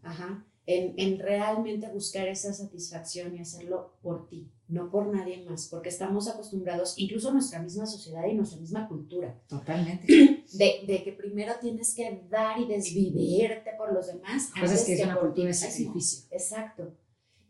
Ajá 0.03 0.47
en, 0.67 1.19
realmente 1.19 1.89
buscar 1.89 2.29
esa 2.29 2.53
satisfacción 2.53 3.37
y 3.37 3.41
hacerlo 3.41 3.97
por 4.03 4.29
ti, 4.29 4.51
no 4.69 4.91
por 4.91 5.07
nadie 5.07 5.45
más, 5.45 5.69
porque 5.69 5.91
estamos 5.91 6.29
acostumbrados, 6.29 6.95
incluso 6.97 7.33
nuestra 7.33 7.63
misma 7.63 7.87
sociedad 7.87 8.27
y 8.27 8.35
nuestra 8.35 8.59
misma 8.59 8.89
cultura. 8.89 9.41
Totalmente. 9.49 10.07
De, 10.53 11.03
que 11.05 11.13
primero 11.13 11.55
tienes 11.61 11.95
que 11.95 12.25
dar 12.29 12.61
y 12.61 12.67
desvivirte 12.67 13.73
por 13.77 13.93
los 13.93 14.07
demás. 14.09 14.51
Pues 14.59 14.73
es 14.73 14.85
que 14.85 14.95
es 14.95 15.05
una 15.05 15.21
cultura 15.21 15.49
de 15.49 15.55
sacrificio. 15.55 16.27
Exacto. 16.31 16.95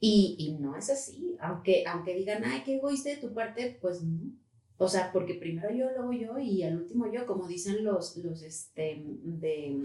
Y, 0.00 0.36
y, 0.38 0.58
no 0.58 0.76
es 0.76 0.90
así, 0.90 1.36
aunque, 1.40 1.84
aunque 1.86 2.14
digan, 2.14 2.44
ay, 2.44 2.62
qué 2.64 2.76
egoísta 2.76 3.10
de 3.10 3.16
tu 3.16 3.32
parte, 3.32 3.78
pues 3.80 4.02
no. 4.02 4.32
O 4.78 4.88
sea, 4.88 5.10
porque 5.10 5.34
primero 5.34 5.70
yo, 5.70 5.90
luego 5.90 6.12
yo 6.12 6.38
y 6.38 6.62
al 6.62 6.76
último 6.76 7.10
yo, 7.10 7.26
como 7.26 7.48
dicen 7.48 7.82
los, 7.82 8.16
los, 8.18 8.42
este, 8.42 9.02
de, 9.06 9.82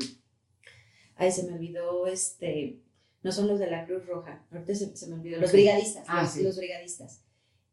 ay, 1.16 1.32
se 1.32 1.44
me 1.44 1.54
olvidó, 1.54 2.08
este, 2.08 2.82
no 3.24 3.32
son 3.32 3.48
los 3.48 3.60
de 3.60 3.70
la 3.70 3.86
Cruz 3.86 4.06
Roja, 4.06 4.46
ahorita 4.52 4.74
se, 4.76 5.08
me 5.08 5.16
olvidó, 5.16 5.40
los 5.40 5.52
brigadistas, 5.52 6.06
ah, 6.08 6.30
los, 6.42 6.58
brigadistas. 6.58 7.24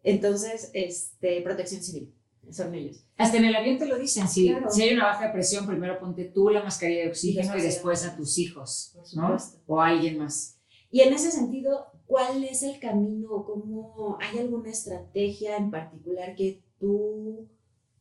Entonces, 0.02 0.70
este, 0.74 1.40
protección 1.42 1.82
civil, 1.82 2.14
son 2.50 2.74
ellos. 2.74 3.04
Hasta 3.16 3.38
en 3.38 3.46
el 3.46 3.56
avión 3.56 3.78
te 3.78 3.86
lo 3.86 3.98
dicen, 3.98 4.28
si, 4.28 4.54
si 4.70 4.82
hay 4.82 4.94
una 4.94 5.06
baja 5.06 5.26
de 5.26 5.32
presión, 5.32 5.66
primero 5.66 5.98
ponte 5.98 6.24
tú 6.24 6.50
la 6.50 6.62
mascarilla 6.62 7.02
de 7.02 7.08
oxígeno 7.08 7.56
y 7.56 7.62
después 7.62 8.04
a 8.04 8.16
tus 8.16 8.38
hijos, 8.38 8.96
¿no? 9.14 9.36
O 9.66 9.80
a 9.80 9.88
alguien 9.88 10.18
más. 10.18 10.58
Y 10.90 11.00
en 11.00 11.12
ese 11.12 11.30
sentido, 11.30 11.86
¿cuál 12.06 12.44
es 12.44 12.62
el 12.62 12.78
camino? 12.78 13.44
¿Cómo 13.44 14.16
hay 14.20 14.38
alguna 14.38 14.70
estrategia 14.70 15.56
en 15.56 15.70
particular 15.70 16.34
que 16.34 16.62
tú 16.78 17.48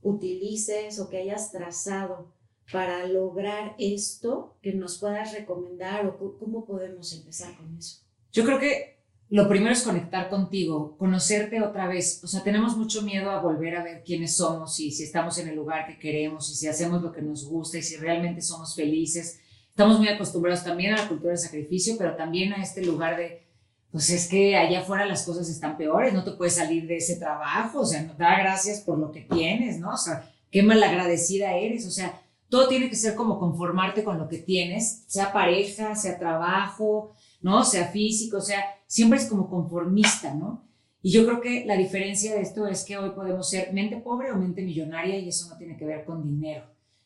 utilices 0.01 0.99
o 0.99 1.09
que 1.09 1.17
hayas 1.17 1.51
trazado 1.51 2.33
para 2.71 3.05
lograr 3.07 3.75
esto 3.79 4.57
que 4.61 4.73
nos 4.73 4.97
puedas 4.97 5.33
recomendar 5.33 6.05
o 6.05 6.37
cómo 6.37 6.65
podemos 6.65 7.13
empezar 7.13 7.55
con 7.55 7.77
eso? 7.77 8.01
Yo 8.31 8.43
creo 8.43 8.59
que 8.59 8.97
lo 9.29 9.49
primero 9.49 9.73
es 9.73 9.83
conectar 9.83 10.29
contigo, 10.29 10.95
conocerte 10.97 11.61
otra 11.61 11.87
vez. 11.87 12.23
O 12.23 12.27
sea, 12.27 12.43
tenemos 12.43 12.77
mucho 12.77 13.01
miedo 13.01 13.29
a 13.29 13.41
volver 13.41 13.75
a 13.75 13.83
ver 13.83 14.03
quiénes 14.03 14.37
somos 14.37 14.79
y 14.79 14.91
si 14.91 15.03
estamos 15.03 15.37
en 15.37 15.49
el 15.49 15.55
lugar 15.55 15.85
que 15.85 15.99
queremos 15.99 16.49
y 16.49 16.55
si 16.55 16.67
hacemos 16.67 17.01
lo 17.01 17.11
que 17.11 17.21
nos 17.21 17.45
gusta 17.45 17.77
y 17.77 17.83
si 17.83 17.97
realmente 17.97 18.41
somos 18.41 18.75
felices. 18.75 19.39
Estamos 19.69 19.99
muy 19.99 20.07
acostumbrados 20.07 20.63
también 20.63 20.93
a 20.93 21.03
la 21.03 21.07
cultura 21.07 21.31
del 21.31 21.39
sacrificio, 21.39 21.95
pero 21.97 22.15
también 22.15 22.53
a 22.53 22.63
este 22.63 22.83
lugar 22.85 23.17
de, 23.17 23.47
pues 23.91 24.09
es 24.09 24.27
que 24.27 24.55
allá 24.55 24.79
afuera 24.79 25.05
las 25.05 25.23
cosas 25.23 25.49
están 25.49 25.77
peores, 25.77 26.13
no 26.13 26.23
te 26.23 26.31
puedes 26.31 26.55
salir 26.55 26.87
de 26.87 26.97
ese 26.97 27.17
trabajo, 27.17 27.81
o 27.81 27.85
sea, 27.85 28.01
no 28.01 28.13
da 28.13 28.39
gracias 28.39 28.81
por 28.81 28.97
lo 28.97 29.11
que 29.11 29.21
tienes, 29.21 29.77
¿no? 29.77 29.93
O 29.93 29.97
sea, 29.97 30.33
qué 30.49 30.63
malagradecida 30.63 31.53
eres, 31.53 31.85
o 31.85 31.91
sea, 31.91 32.21
todo 32.49 32.67
tiene 32.67 32.89
que 32.89 32.95
ser 32.95 33.15
como 33.15 33.39
conformarte 33.39 34.03
con 34.03 34.17
lo 34.17 34.27
que 34.27 34.37
tienes, 34.37 35.03
sea 35.07 35.33
pareja, 35.33 35.95
sea 35.95 36.17
trabajo, 36.17 37.13
¿no? 37.41 37.63
Sea 37.63 37.87
físico, 37.87 38.41
sea, 38.41 38.63
siempre 38.87 39.19
es 39.19 39.25
como 39.27 39.49
conformista, 39.49 40.33
¿no? 40.33 40.63
Y 41.01 41.11
yo 41.11 41.25
creo 41.25 41.41
que 41.41 41.65
la 41.65 41.77
diferencia 41.77 42.33
de 42.33 42.41
esto 42.41 42.67
es 42.67 42.83
que 42.83 42.97
hoy 42.97 43.11
podemos 43.11 43.49
ser 43.49 43.71
mente 43.73 43.97
pobre 43.97 44.31
o 44.31 44.35
mente 44.35 44.61
millonaria 44.61 45.17
y 45.17 45.29
eso 45.29 45.49
no 45.49 45.57
tiene 45.57 45.77
que 45.77 45.85
ver 45.85 46.05
con 46.05 46.23
dinero, 46.23 46.65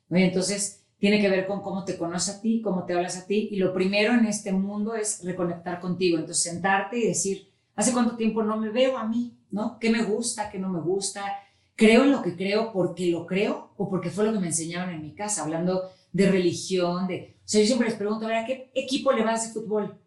¿no? 0.10 0.17
Entonces 0.17 0.83
tiene 0.98 1.19
que 1.19 1.29
ver 1.29 1.48
con 1.48 1.62
cómo 1.62 1.83
te 1.83 1.98
conoces 1.98 2.36
a 2.36 2.41
ti, 2.41 2.62
cómo 2.62 2.86
te 2.86 2.93
hablas 2.93 3.17
a 3.17 3.25
ti 3.25 3.50
y 3.51 3.57
lo 3.57 3.74
primero 3.74 4.13
en 4.13 4.25
este 4.25 4.51
mundo 4.51 4.95
es 4.95 5.24
reconectar 5.24 5.79
contigo, 5.79 6.17
entonces 6.17 6.43
sentarte 6.43 7.00
y 7.00 7.07
decir, 7.07 7.50
¿hace 7.75 7.91
cuánto 7.91 8.15
tiempo 8.15 8.43
no 8.43 8.57
me 8.57 8.69
veo 8.69 8.98
a 8.98 9.07
mí? 9.07 9.36
¿No? 9.50 9.79
¿Qué 9.79 9.89
me 9.89 10.03
gusta? 10.03 10.50
¿Qué 10.50 10.60
no 10.60 10.69
me 10.69 10.79
gusta? 10.79 11.25
Creo 11.81 12.03
en 12.03 12.11
lo 12.11 12.21
que 12.21 12.35
creo 12.35 12.71
porque 12.71 13.07
lo 13.07 13.25
creo 13.25 13.71
o 13.75 13.89
porque 13.89 14.11
fue 14.11 14.23
lo 14.23 14.33
que 14.33 14.39
me 14.39 14.47
enseñaron 14.47 14.93
en 14.93 15.01
mi 15.01 15.15
casa, 15.15 15.41
hablando 15.41 15.89
de 16.13 16.29
religión, 16.29 17.07
de... 17.07 17.38
O 17.39 17.47
sea, 17.47 17.59
yo 17.61 17.65
siempre 17.65 17.89
les 17.89 17.97
pregunto, 17.97 18.25
a 18.25 18.29
ver, 18.29 18.38
¿a 18.38 18.45
qué 18.45 18.71
equipo 18.75 19.11
le 19.11 19.23
vas 19.23 19.47
de 19.47 19.59
fútbol? 19.59 19.97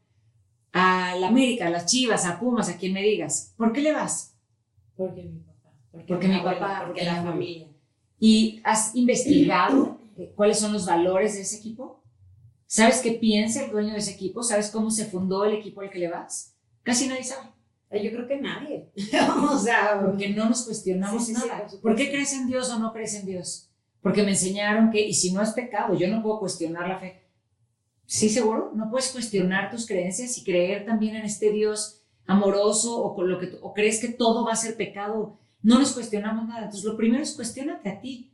A 0.73 1.17
la 1.17 1.29
América, 1.29 1.67
a 1.67 1.71
las 1.71 1.87
Chivas, 1.87 2.27
a 2.27 2.39
Pumas, 2.39 2.69
a 2.69 2.77
quien 2.77 2.93
me 2.93 3.03
digas. 3.03 3.55
¿Por 3.57 3.73
qué 3.73 3.81
le 3.81 3.93
vas? 3.93 4.37
Porque 4.97 5.25
mi 5.25 5.41
papá. 5.41 5.73
Porque, 5.91 6.29
mi 6.29 6.41
papá. 6.41 6.85
Porque 6.87 7.05
la 7.05 7.23
familia. 7.25 7.69
¿Y 8.21 8.61
has 8.63 8.95
investigado 8.95 9.99
cuáles 10.37 10.61
son 10.61 10.73
los 10.73 10.87
valores 10.87 11.35
de 11.35 11.41
ese 11.41 11.57
equipo? 11.57 12.05
¿Sabes 12.67 13.01
qué 13.01 13.13
piensa 13.13 13.65
el 13.65 13.73
dueño 13.73 13.93
de 13.93 13.99
ese 13.99 14.13
equipo? 14.13 14.45
¿Sabes 14.45 14.71
cómo 14.71 14.93
se 14.93 15.07
fundó 15.07 15.45
el 15.45 15.55
equipo 15.55 15.81
al 15.81 15.91
que 15.91 15.99
le 15.99 16.09
vas? 16.09 16.57
Casi 16.85 17.09
nadie 17.09 17.25
sabe. 17.25 17.54
Yo 18.03 18.11
creo 18.11 18.27
que 18.27 18.41
nadie. 18.41 18.91
o 19.51 19.59
sea, 19.59 20.01
porque 20.05 20.31
no 20.31 20.49
nos 20.49 20.65
cuestionamos 20.65 21.29
nada. 21.31 21.67
por, 21.83 21.97
qué 21.97 22.11
crees 22.11 22.33
en 22.33 22.47
Dios 22.47 22.71
o 22.71 22.79
no 22.79 22.93
crees 22.93 23.15
en 23.15 23.27
Dios? 23.27 23.71
Porque 24.01 24.23
me 24.23 24.31
enseñaron 24.31 24.91
que, 24.91 25.01
y 25.01 25.15
si 25.15 25.33
no 25.33 25.43
es 25.43 25.51
pecado, 25.51 25.97
yo 25.97 26.09
no 26.09 26.23
puedo 26.23 26.41
cuestionar 26.41 26.89
la 26.89 26.99
fe. 26.99 27.23
Sí, 28.07 28.29
seguro, 28.29 28.73
no 28.75 28.91
puedes 28.91 29.11
cuestionar 29.11 29.71
tus 29.71 29.87
creencias 29.87 30.37
y 30.37 30.45
creer 30.45 30.85
también 30.85 31.17
en 31.17 31.25
este 31.25 31.51
Dios 31.51 32.03
amoroso 32.27 33.03
o, 33.03 33.15
con 33.15 33.31
lo 33.31 33.39
que, 33.39 33.57
o 33.63 33.73
crees 33.73 34.01
que 34.01 34.09
todo 34.09 34.45
va 34.45 34.53
a 34.53 34.57
ser 34.57 34.77
pecado. 34.77 35.39
No 35.63 35.79
nos 35.79 35.93
cuestionamos 35.93 36.47
nada. 36.47 36.65
Entonces, 36.65 36.85
lo 36.85 36.97
primero 36.97 37.23
es 37.23 37.33
cuestionate 37.33 37.89
a 37.89 38.01
ti. 38.01 38.31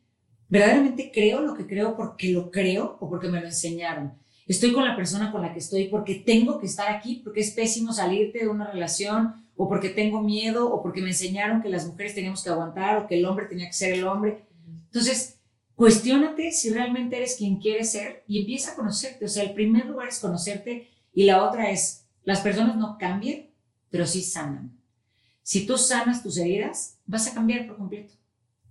¿Verdaderamente 0.49 1.13
creo 1.15 1.41
lo 1.41 1.55
que 1.55 1.67
creo 1.67 1.97
porque 1.97 2.33
lo 2.33 2.51
creo 2.51 2.99
o 3.01 3.09
porque 3.09 3.29
me 3.29 3.41
lo 3.41 3.47
enseñaron? 3.47 4.15
Estoy 4.51 4.73
con 4.73 4.85
la 4.85 4.97
persona 4.97 5.31
con 5.31 5.43
la 5.43 5.53
que 5.53 5.61
estoy 5.61 5.87
porque 5.87 6.17
tengo 6.17 6.59
que 6.59 6.67
estar 6.67 6.93
aquí, 6.93 7.21
porque 7.23 7.39
es 7.39 7.53
pésimo 7.53 7.93
salirte 7.93 8.41
de 8.41 8.49
una 8.49 8.69
relación 8.69 9.35
o 9.63 9.69
porque 9.69 9.91
tengo 9.91 10.23
miedo, 10.23 10.73
o 10.73 10.83
porque 10.83 11.03
me 11.03 11.09
enseñaron 11.09 11.61
que 11.61 11.69
las 11.69 11.87
mujeres 11.87 12.15
teníamos 12.15 12.43
que 12.43 12.49
aguantar, 12.49 12.97
o 12.97 13.07
que 13.07 13.19
el 13.19 13.27
hombre 13.27 13.45
tenía 13.45 13.67
que 13.67 13.75
ser 13.75 13.93
el 13.93 14.07
hombre. 14.07 14.47
Entonces, 14.87 15.39
cuestiónate 15.75 16.51
si 16.51 16.71
realmente 16.71 17.19
eres 17.19 17.37
quien 17.37 17.59
quieres 17.61 17.93
ser 17.93 18.25
y 18.27 18.41
empieza 18.41 18.73
a 18.73 18.75
conocerte. 18.75 19.27
O 19.27 19.29
sea, 19.29 19.43
el 19.43 19.53
primer 19.53 19.85
lugar 19.85 20.09
es 20.09 20.19
conocerte 20.19 20.89
y 21.13 21.25
la 21.25 21.45
otra 21.45 21.71
es, 21.71 22.07
las 22.25 22.41
personas 22.41 22.77
no 22.77 22.97
cambian, 22.99 23.49
pero 23.91 24.07
sí 24.07 24.23
sanan. 24.23 24.79
Si 25.43 25.67
tú 25.67 25.77
sanas 25.77 26.23
tus 26.23 26.39
heridas, 26.39 26.97
vas 27.05 27.27
a 27.27 27.35
cambiar 27.35 27.67
por 27.67 27.77
completo. 27.77 28.15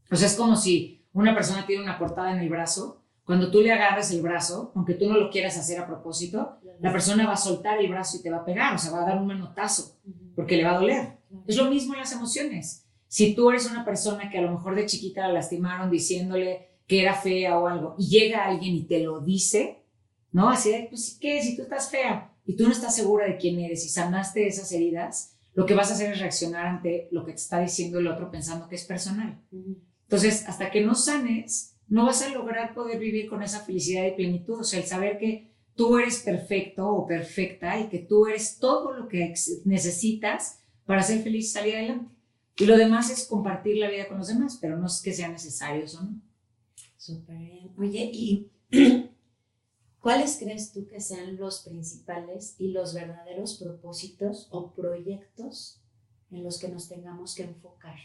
O 0.09 0.15
sea, 0.15 0.25
es 0.25 0.33
como 0.33 0.55
si 0.55 1.05
una 1.13 1.35
persona 1.35 1.67
tiene 1.67 1.83
una 1.83 1.99
cortada 1.99 2.31
en 2.31 2.39
el 2.39 2.49
brazo, 2.49 3.03
cuando 3.25 3.51
tú 3.51 3.61
le 3.61 3.71
agarres 3.71 4.09
el 4.09 4.23
brazo, 4.23 4.71
aunque 4.73 4.95
tú 4.95 5.07
no 5.07 5.19
lo 5.19 5.29
quieras 5.29 5.55
hacer 5.55 5.79
a 5.79 5.85
propósito, 5.85 6.57
la 6.79 6.91
persona 6.91 7.27
va 7.27 7.33
a 7.33 7.37
soltar 7.37 7.77
el 7.77 7.91
brazo 7.91 8.17
y 8.17 8.23
te 8.23 8.31
va 8.31 8.37
a 8.37 8.45
pegar, 8.45 8.73
o 8.73 8.79
sea, 8.79 8.89
va 8.89 9.03
a 9.03 9.05
dar 9.05 9.19
un 9.19 9.27
manotazo 9.27 9.99
porque 10.39 10.55
le 10.55 10.63
va 10.63 10.71
a 10.71 10.79
doler. 10.79 11.17
Es 11.47 11.57
lo 11.57 11.69
mismo 11.69 11.95
en 11.95 11.99
las 11.99 12.13
emociones. 12.13 12.85
Si 13.09 13.35
tú 13.35 13.49
eres 13.49 13.69
una 13.69 13.83
persona 13.83 14.29
que 14.29 14.37
a 14.37 14.41
lo 14.41 14.53
mejor 14.53 14.73
de 14.73 14.85
chiquita 14.85 15.27
la 15.27 15.33
lastimaron 15.33 15.91
diciéndole 15.91 16.69
que 16.87 17.01
era 17.01 17.13
fea 17.13 17.59
o 17.59 17.67
algo, 17.67 17.95
y 17.99 18.07
llega 18.07 18.45
alguien 18.45 18.73
y 18.73 18.83
te 18.83 18.99
lo 18.99 19.19
dice, 19.19 19.83
¿no? 20.31 20.49
Así 20.49 20.71
de, 20.71 20.87
pues, 20.89 21.17
¿qué? 21.19 21.43
Si 21.43 21.57
tú 21.57 21.63
estás 21.63 21.91
fea 21.91 22.31
y 22.45 22.55
tú 22.55 22.63
no 22.63 22.71
estás 22.71 22.95
segura 22.95 23.25
de 23.25 23.35
quién 23.35 23.59
eres 23.59 23.83
y 23.83 23.89
sanaste 23.89 24.47
esas 24.47 24.71
heridas, 24.71 25.35
lo 25.55 25.65
que 25.65 25.75
vas 25.75 25.91
a 25.91 25.95
hacer 25.95 26.13
es 26.13 26.21
reaccionar 26.21 26.67
ante 26.67 27.09
lo 27.11 27.25
que 27.25 27.33
te 27.33 27.39
está 27.39 27.59
diciendo 27.59 27.99
el 27.99 28.07
otro 28.07 28.31
pensando 28.31 28.69
que 28.69 28.75
es 28.75 28.85
personal. 28.85 29.41
Entonces, 30.03 30.47
hasta 30.47 30.71
que 30.71 30.79
no 30.79 30.95
sanes, 30.95 31.75
no 31.89 32.05
vas 32.05 32.21
a 32.21 32.29
lograr 32.29 32.73
poder 32.73 32.97
vivir 32.97 33.27
con 33.27 33.43
esa 33.43 33.59
felicidad 33.59 34.05
y 34.05 34.11
plenitud. 34.11 34.61
O 34.61 34.63
sea, 34.63 34.79
el 34.79 34.85
saber 34.85 35.17
que 35.19 35.48
tú 35.79 35.97
eres 35.97 36.19
perfecto 36.23 36.85
o 36.89 37.07
perfecta 37.07 37.79
y 37.79 37.87
que 37.87 37.99
tú 37.99 38.27
eres 38.27 38.59
todo 38.59 38.91
lo 38.91 39.07
que 39.07 39.33
necesitas 39.63 40.59
para 40.85 41.01
ser 41.01 41.23
feliz 41.23 41.45
y 41.45 41.51
salir 41.51 41.75
adelante. 41.77 42.13
Y 42.57 42.65
lo 42.65 42.75
demás 42.77 43.09
es 43.09 43.25
compartir 43.25 43.77
la 43.77 43.89
vida 43.89 44.09
con 44.09 44.17
los 44.17 44.27
demás, 44.27 44.57
pero 44.59 44.77
no 44.77 44.87
es 44.87 45.01
que 45.01 45.13
sea 45.13 45.29
necesario 45.29 45.85
eso, 45.85 46.03
¿no? 46.03 46.19
Súper 46.97 47.37
bien. 47.37 47.71
Oye, 47.77 48.11
¿y 48.13 48.51
cuáles 50.01 50.35
crees 50.37 50.73
tú 50.73 50.85
que 50.85 50.99
sean 50.99 51.37
los 51.37 51.61
principales 51.61 52.55
y 52.59 52.71
los 52.71 52.93
verdaderos 52.93 53.55
propósitos 53.55 54.49
o 54.51 54.73
proyectos 54.73 55.79
en 56.29 56.43
los 56.43 56.59
que 56.59 56.67
nos 56.67 56.89
tengamos 56.89 57.35
que 57.35 57.43
enfocar? 57.43 57.95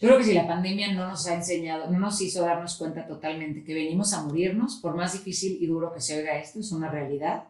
Yo 0.00 0.08
creo 0.08 0.18
que 0.18 0.24
si 0.24 0.34
la 0.34 0.46
pandemia 0.46 0.92
no 0.92 1.08
nos 1.08 1.26
ha 1.26 1.34
enseñado, 1.34 1.90
no 1.90 1.98
nos 1.98 2.20
hizo 2.20 2.42
darnos 2.42 2.76
cuenta 2.76 3.06
totalmente 3.06 3.64
que 3.64 3.74
venimos 3.74 4.12
a 4.12 4.22
morirnos, 4.22 4.76
por 4.76 4.94
más 4.94 5.12
difícil 5.12 5.58
y 5.60 5.66
duro 5.66 5.92
que 5.92 6.00
se 6.00 6.16
oiga 6.16 6.38
esto, 6.38 6.60
es 6.60 6.70
una 6.70 6.88
realidad. 6.88 7.48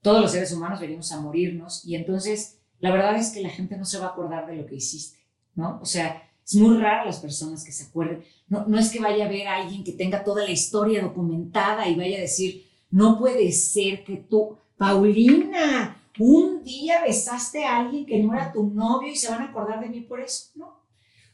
Todos 0.00 0.22
los 0.22 0.32
seres 0.32 0.50
humanos 0.52 0.80
venimos 0.80 1.12
a 1.12 1.20
morirnos 1.20 1.84
y 1.84 1.96
entonces 1.96 2.58
la 2.78 2.90
verdad 2.90 3.16
es 3.16 3.30
que 3.30 3.42
la 3.42 3.50
gente 3.50 3.76
no 3.76 3.84
se 3.84 3.98
va 3.98 4.06
a 4.06 4.10
acordar 4.10 4.46
de 4.46 4.56
lo 4.56 4.64
que 4.64 4.76
hiciste, 4.76 5.18
¿no? 5.54 5.78
O 5.82 5.84
sea, 5.84 6.26
es 6.42 6.54
muy 6.54 6.78
raro 6.78 7.04
las 7.04 7.18
personas 7.18 7.62
que 7.62 7.72
se 7.72 7.84
acuerden. 7.84 8.24
No, 8.48 8.64
no 8.66 8.78
es 8.78 8.90
que 8.90 8.98
vaya 8.98 9.26
a 9.26 9.28
ver 9.28 9.46
a 9.46 9.56
alguien 9.56 9.84
que 9.84 9.92
tenga 9.92 10.24
toda 10.24 10.42
la 10.42 10.50
historia 10.50 11.02
documentada 11.02 11.86
y 11.86 11.96
vaya 11.96 12.16
a 12.16 12.22
decir, 12.22 12.66
no 12.90 13.18
puede 13.18 13.52
ser 13.52 14.04
que 14.04 14.16
tú, 14.16 14.56
Paulina, 14.78 16.02
un 16.18 16.64
día 16.64 17.02
besaste 17.02 17.64
a 17.66 17.80
alguien 17.80 18.06
que 18.06 18.18
no 18.22 18.32
era 18.32 18.52
tu 18.52 18.64
novio 18.64 19.12
y 19.12 19.16
se 19.16 19.28
van 19.28 19.42
a 19.42 19.50
acordar 19.50 19.80
de 19.80 19.90
mí 19.90 20.00
por 20.00 20.20
eso, 20.20 20.50
¿no? 20.54 20.79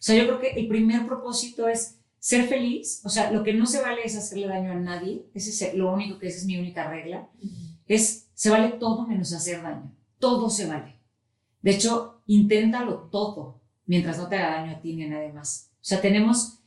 Sea, 0.07 0.17
yo 0.17 0.27
creo 0.27 0.41
que 0.41 0.61
el 0.61 0.69
primer 0.69 1.05
propósito 1.07 1.67
es 1.69 1.99
ser 2.19 2.47
feliz. 2.47 3.01
O 3.05 3.09
sea, 3.09 3.33
lo 3.33 3.43
que 3.43 3.55
no 3.55 3.67
se 3.67 3.81
vale 3.81 4.03
es 4.05 4.17
hacerle 4.17 4.47
daño 4.47 4.73
a 4.73 4.77
nadie. 4.77 5.27
Ese 5.35 5.51
es 5.51 5.75
lo 5.75 5.93
único 5.93 6.19
que 6.19 6.29
esa 6.29 6.39
es 6.39 6.47
mi 6.47 6.57
única 6.57 6.89
regla. 6.89 7.29
Es, 7.87 8.29
se 8.35 8.51
vale 8.51 8.71
todo 8.79 9.07
menos 9.07 9.33
hacer 9.33 9.63
daño. 9.63 9.93
Todo 10.19 10.49
se 10.49 10.67
vale. 10.67 11.01
De 11.63 11.73
hecho, 11.73 12.23
inténtalo 12.27 13.09
todo 13.11 13.63
mientras 13.87 14.19
no 14.19 14.29
te 14.29 14.37
haga 14.37 14.61
daño 14.61 14.77
a 14.77 14.81
ti 14.81 14.95
ni 14.95 15.05
a 15.05 15.09
nadie 15.09 15.33
más. 15.33 15.71
O 15.75 15.85
sea, 15.85 16.01
tenemos, 16.01 16.61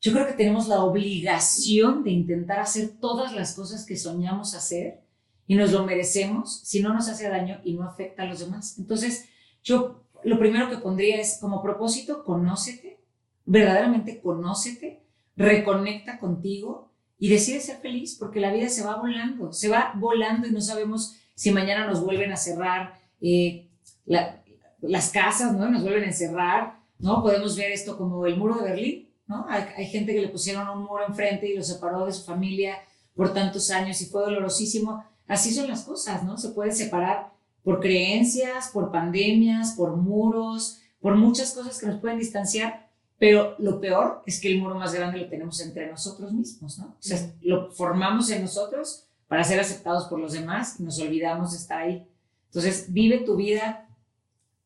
yo 0.00 0.12
creo 0.12 0.26
que 0.26 0.34
tenemos 0.34 0.68
la 0.68 0.84
obligación 0.84 2.04
de 2.04 2.10
intentar 2.10 2.60
hacer 2.60 2.90
todas 3.00 3.34
las 3.34 3.54
cosas 3.54 3.86
que 3.86 3.96
soñamos 3.96 4.54
hacer 4.54 5.02
y 5.46 5.54
nos 5.54 5.72
lo 5.72 5.84
merecemos 5.84 6.60
si 6.64 6.80
no 6.80 6.94
nos 6.94 7.08
hace 7.08 7.28
daño 7.28 7.60
y 7.64 7.74
no 7.74 7.84
afecta 7.84 8.22
a 8.22 8.26
los 8.26 8.40
demás. 8.40 8.78
Entonces, 8.78 9.26
yo 9.62 10.04
lo 10.24 10.38
primero 10.38 10.70
que 10.70 10.78
pondría 10.78 11.20
es 11.20 11.38
como 11.40 11.62
propósito, 11.62 12.24
conócete, 12.24 13.00
verdaderamente 13.44 14.20
conócete, 14.20 15.02
reconecta 15.36 16.18
contigo 16.18 16.90
y 17.18 17.28
decide 17.28 17.60
ser 17.60 17.78
feliz 17.78 18.16
porque 18.18 18.40
la 18.40 18.52
vida 18.52 18.68
se 18.68 18.84
va 18.84 18.96
volando, 18.96 19.52
se 19.52 19.68
va 19.68 19.92
volando 19.96 20.46
y 20.46 20.50
no 20.50 20.60
sabemos 20.60 21.16
si 21.34 21.50
mañana 21.50 21.86
nos 21.86 22.04
vuelven 22.04 22.32
a 22.32 22.36
cerrar 22.36 22.94
eh, 23.20 23.68
las 24.06 25.10
casas, 25.10 25.54
¿no? 25.54 25.68
Nos 25.70 25.82
vuelven 25.82 26.04
a 26.04 26.08
encerrar, 26.08 26.78
¿no? 26.98 27.22
Podemos 27.22 27.56
ver 27.56 27.72
esto 27.72 27.96
como 27.96 28.26
el 28.26 28.36
muro 28.36 28.56
de 28.56 28.70
Berlín, 28.70 29.08
¿no? 29.26 29.46
Hay, 29.48 29.86
gente 29.86 30.12
que 30.12 30.20
le 30.20 30.28
pusieron 30.28 30.68
un 30.68 30.84
muro 30.84 31.06
enfrente 31.06 31.48
y 31.48 31.56
lo 31.56 31.62
separó 31.62 32.06
de 32.06 32.12
su 32.12 32.24
familia 32.24 32.76
por 33.14 33.32
tantos 33.32 33.70
años 33.70 34.00
y 34.00 34.06
fue 34.06 34.22
dolorosísimo. 34.22 35.04
Así 35.26 35.52
son 35.52 35.68
las 35.68 35.84
cosas, 35.84 36.24
¿no? 36.24 36.36
Se 36.36 36.50
puede 36.50 36.72
separar 36.72 37.32
por 37.62 37.80
creencias, 37.80 38.68
por 38.68 38.90
pandemias, 38.90 39.72
por 39.72 39.96
muros, 39.96 40.80
por 41.00 41.16
muchas 41.16 41.52
cosas 41.52 41.78
que 41.78 41.86
nos 41.86 42.00
pueden 42.00 42.18
distanciar, 42.18 42.88
pero 43.18 43.54
lo 43.58 43.80
peor 43.80 44.22
es 44.26 44.40
que 44.40 44.48
el 44.48 44.60
muro 44.60 44.74
más 44.74 44.92
grande 44.92 45.18
lo 45.18 45.28
tenemos 45.28 45.60
entre 45.60 45.88
nosotros 45.90 46.32
mismos, 46.32 46.78
¿no? 46.78 46.86
O 46.86 46.96
sea, 47.02 47.18
lo 47.40 47.70
formamos 47.70 48.30
en 48.30 48.42
nosotros 48.42 49.04
para 49.28 49.44
ser 49.44 49.60
aceptados 49.60 50.06
por 50.06 50.18
los 50.18 50.32
demás 50.32 50.80
y 50.80 50.82
nos 50.82 50.98
olvidamos 50.98 51.52
de 51.52 51.58
estar 51.58 51.82
ahí. 51.82 52.06
Entonces, 52.46 52.92
vive 52.92 53.18
tu 53.18 53.36
vida 53.36 53.88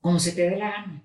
como 0.00 0.18
se 0.18 0.32
te 0.32 0.48
dé 0.48 0.56
la 0.56 0.70
gana. 0.70 1.02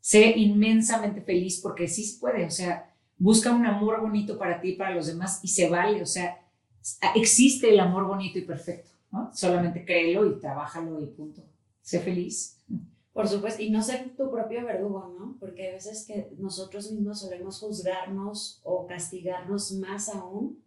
Sé 0.00 0.34
inmensamente 0.36 1.20
feliz 1.20 1.60
porque 1.60 1.88
sí 1.88 2.04
se 2.04 2.18
puede, 2.18 2.46
o 2.46 2.50
sea, 2.50 2.90
busca 3.18 3.52
un 3.52 3.66
amor 3.66 4.00
bonito 4.00 4.38
para 4.38 4.60
ti 4.60 4.70
y 4.70 4.76
para 4.76 4.94
los 4.94 5.06
demás 5.06 5.40
y 5.42 5.48
se 5.48 5.68
vale, 5.68 6.02
o 6.02 6.06
sea, 6.06 6.42
existe 7.14 7.70
el 7.70 7.80
amor 7.80 8.06
bonito 8.06 8.38
y 8.38 8.42
perfecto. 8.42 8.93
Solamente 9.32 9.84
créelo 9.84 10.26
y 10.26 10.38
trabájalo 10.40 11.00
y 11.00 11.06
punto. 11.06 11.42
Sé 11.80 12.00
feliz. 12.00 12.62
Por 13.12 13.28
supuesto, 13.28 13.62
y 13.62 13.70
no 13.70 13.80
ser 13.80 14.16
tu 14.16 14.28
propio 14.30 14.64
verdugo, 14.64 15.14
¿no? 15.16 15.36
Porque 15.38 15.68
hay 15.68 15.72
veces 15.74 16.04
que 16.04 16.32
nosotros 16.38 16.90
mismos 16.90 17.20
solemos 17.20 17.60
juzgarnos 17.60 18.60
o 18.64 18.86
castigarnos 18.88 19.70
más 19.74 20.08
aún 20.08 20.58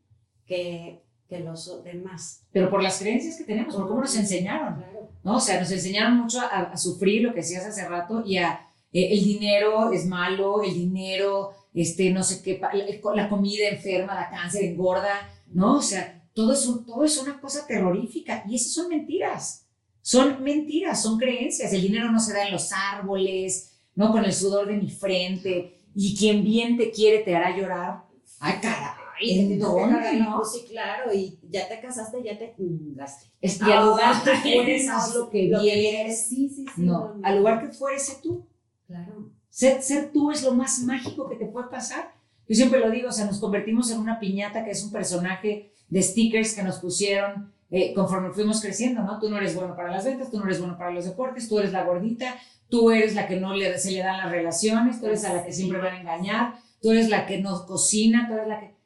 que, 0.46 1.04
que 1.28 1.40
los 1.40 1.84
demás. 1.84 2.48
Pero 2.54 2.70
por 2.70 2.82
las 2.82 3.00
creencias 3.00 3.38
que 3.38 3.44
tenemos, 3.44 3.76
por 3.76 3.90
cómo 3.90 4.00
nos 4.00 4.16
enseñaron, 4.16 4.82
¿no? 5.24 5.36
O 5.36 5.40
sea, 5.42 5.60
nos 5.60 5.72
enseñaron 5.72 6.18
mucho 6.18 6.40
a, 6.40 6.76
sufrir 6.78 7.24
lo 7.24 7.32
que 7.32 7.42
decías 7.42 7.66
hace 7.66 7.86
rato 7.88 8.24
y 8.26 8.38
a 8.38 8.62
eh, 8.94 9.10
el 9.12 9.26
dinero 9.26 9.92
es 9.92 10.06
malo, 10.06 10.64
el 10.64 10.74
dinero, 10.74 11.52
este, 11.74 12.12
no 12.12 12.24
sé 12.24 12.42
qué, 12.42 12.60
la, 12.60 13.14
la 13.14 13.30
comida 13.30 13.68
enferma, 13.68 14.16
da 14.16 14.30
cáncer, 14.30 14.64
engorda, 14.64 15.30
¿no? 15.48 15.80
O 15.80 15.82
sea, 15.82 16.24
todo 16.38 16.54
es, 16.54 16.70
todo 16.86 17.04
es 17.04 17.18
una 17.18 17.42
cosa 17.42 17.66
terrorífica 17.66 18.44
y 18.48 18.58
esas 18.58 18.72
son 18.74 18.90
mentiras. 18.90 19.66
Son 20.04 20.44
mentiras, 20.44 21.02
son 21.02 21.18
creencias. 21.18 21.74
El 21.74 21.82
dinero 21.82 22.12
no 22.12 22.20
se 22.20 22.32
da 22.32 22.46
en 22.46 22.54
los 22.54 22.72
árboles, 22.72 23.80
no 23.96 24.12
con 24.12 24.24
el 24.24 24.32
sudor 24.32 24.68
de 24.68 24.78
mi 24.78 24.88
frente. 24.88 25.80
Y 25.96 26.16
quien 26.16 26.44
bien 26.44 26.78
te 26.78 26.92
quiere 26.92 27.24
te 27.24 27.36
hará 27.36 27.58
llorar. 27.58 28.04
Ay, 28.40 28.60
caray, 28.62 29.40
¿en 29.40 29.58
dónde, 29.58 30.20
no? 30.20 30.46
Sí, 30.46 30.64
claro, 30.70 31.12
y 31.12 31.40
ya 31.50 31.68
te 31.68 31.82
casaste, 31.82 32.22
ya 32.24 32.38
te 32.38 32.54
gaste. 32.60 33.26
Es, 33.42 33.60
y 33.60 33.72
al 33.72 33.88
lugar 33.88 34.24
que 34.24 34.36
fueres, 34.36 34.88
haz 34.90 35.16
lo 35.16 35.32
que 35.32 35.52
vienes. 35.60 36.28
Sí, 36.28 36.50
sí, 36.50 36.66
sí. 36.76 36.82
No, 36.84 37.16
al 37.24 37.40
lugar 37.40 37.62
que 37.62 37.74
fueres, 37.74 38.06
sé 38.06 38.20
tú. 38.22 38.46
Claro. 38.86 39.32
Ser, 39.50 39.82
ser 39.82 40.12
tú 40.12 40.30
es 40.30 40.44
lo 40.44 40.54
más 40.54 40.78
mágico 40.84 41.28
que 41.28 41.36
te 41.36 41.48
puede 41.48 41.68
pasar. 41.70 42.14
Yo 42.48 42.56
siempre 42.56 42.80
lo 42.80 42.90
digo, 42.90 43.10
o 43.10 43.12
sea, 43.12 43.26
nos 43.26 43.40
convertimos 43.40 43.92
en 43.92 44.00
una 44.00 44.20
piñata 44.20 44.64
que 44.64 44.72
es 44.72 44.84
un 44.84 44.92
personaje 44.92 45.74
de 45.90 46.02
stickers 46.02 46.54
que 46.54 46.64
nos 46.64 46.78
pusieron 46.78 47.52
eh, 47.70 47.94
conforme 47.94 48.32
fuimos 48.32 48.62
creciendo, 48.62 49.02
¿no? 49.04 49.20
Tú 49.20 49.30
no 49.30 49.38
eres 49.38 49.54
bueno 49.54 49.76
para 49.76 49.92
las 49.92 50.06
ventas, 50.06 50.32
tú 50.32 50.38
no 50.38 50.46
eres 50.46 50.60
bueno 50.60 50.78
para 50.78 50.92
los 50.92 51.04
deportes, 51.04 51.50
tú 51.50 51.60
eres 51.60 51.74
la 51.74 51.84
gordita, 51.84 52.36
tú 52.70 52.92
eres 52.92 53.16
la 53.16 53.28
que 53.28 53.38
no 53.38 53.54
se 53.78 53.92
le 53.92 54.00
dan 54.00 54.20
las 54.20 54.32
relaciones, 54.32 55.02
tú 55.02 55.08
eres 55.08 55.26
a 55.26 55.34
la 55.34 55.44
que 55.44 55.52
siempre 55.52 55.80
van 55.80 55.96
a 55.96 56.00
engañar, 56.00 56.54
tú 56.82 56.92
eres 56.92 57.10
la 57.10 57.26
que 57.26 57.40
no 57.40 57.66
cocina, 57.66 58.28
tú 58.28 58.36
eres 58.36 58.48
la 58.48 58.60
que... 58.62 58.78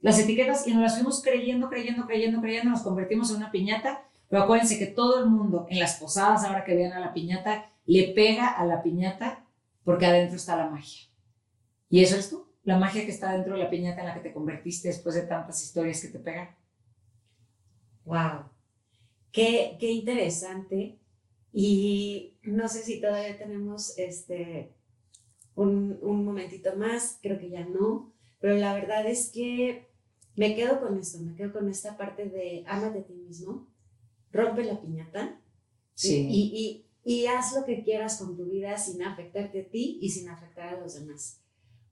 Las 0.00 0.20
etiquetas 0.20 0.68
y 0.68 0.72
nos 0.72 0.82
las 0.82 0.94
fuimos 0.94 1.20
creyendo, 1.20 1.68
creyendo, 1.68 2.06
creyendo, 2.06 2.40
creyendo, 2.40 2.70
nos 2.70 2.82
convertimos 2.82 3.30
en 3.30 3.38
una 3.38 3.50
piñata, 3.50 4.04
pero 4.28 4.44
acuérdense 4.44 4.78
que 4.78 4.86
todo 4.86 5.24
el 5.24 5.28
mundo 5.28 5.66
en 5.68 5.80
las 5.80 5.96
posadas, 5.96 6.44
ahora 6.44 6.62
que 6.62 6.76
vean 6.76 6.92
a 6.92 7.00
la 7.00 7.12
piñata, 7.12 7.72
le 7.84 8.12
pega 8.14 8.46
a 8.46 8.64
la 8.64 8.82
piñata 8.84 9.44
porque 9.82 10.06
adentro 10.06 10.36
está 10.36 10.56
la 10.56 10.70
magia. 10.70 11.08
Y 11.90 12.04
eso 12.04 12.16
es 12.16 12.30
tú 12.30 12.47
la 12.64 12.78
magia 12.78 13.04
que 13.04 13.12
está 13.12 13.32
dentro 13.32 13.54
de 13.54 13.62
la 13.62 13.70
piñata 13.70 14.00
en 14.00 14.08
la 14.08 14.14
que 14.14 14.28
te 14.28 14.32
convertiste 14.32 14.88
después 14.88 15.14
de 15.14 15.22
tantas 15.22 15.62
historias 15.62 16.00
que 16.00 16.08
te 16.08 16.18
pegan. 16.18 16.50
Wow, 18.04 18.50
qué, 19.32 19.76
qué 19.78 19.90
interesante. 19.90 20.98
Y 21.52 22.36
no 22.42 22.68
sé 22.68 22.82
si 22.82 23.00
todavía 23.00 23.38
tenemos 23.38 23.98
este, 23.98 24.74
un, 25.54 25.98
un 26.02 26.24
momentito 26.24 26.76
más, 26.76 27.18
creo 27.22 27.38
que 27.38 27.50
ya 27.50 27.64
no, 27.64 28.12
pero 28.38 28.56
la 28.56 28.74
verdad 28.74 29.06
es 29.06 29.30
que 29.30 29.88
me 30.36 30.54
quedo 30.54 30.80
con 30.80 30.98
esto, 30.98 31.18
me 31.18 31.34
quedo 31.34 31.52
con 31.52 31.68
esta 31.68 31.96
parte 31.96 32.28
de 32.28 32.64
ámate 32.66 33.00
a 33.00 33.04
ti 33.04 33.14
mismo, 33.14 33.66
rompe 34.30 34.64
la 34.64 34.80
piñata 34.80 35.40
sí. 35.94 36.28
y, 36.30 36.84
y, 37.04 37.22
y 37.22 37.26
haz 37.26 37.54
lo 37.54 37.64
que 37.64 37.82
quieras 37.82 38.18
con 38.18 38.36
tu 38.36 38.44
vida 38.44 38.78
sin 38.78 39.02
afectarte 39.02 39.62
a 39.62 39.68
ti 39.68 39.98
y 40.00 40.10
sin 40.10 40.28
afectar 40.28 40.74
a 40.74 40.80
los 40.80 40.94
demás. 40.94 41.37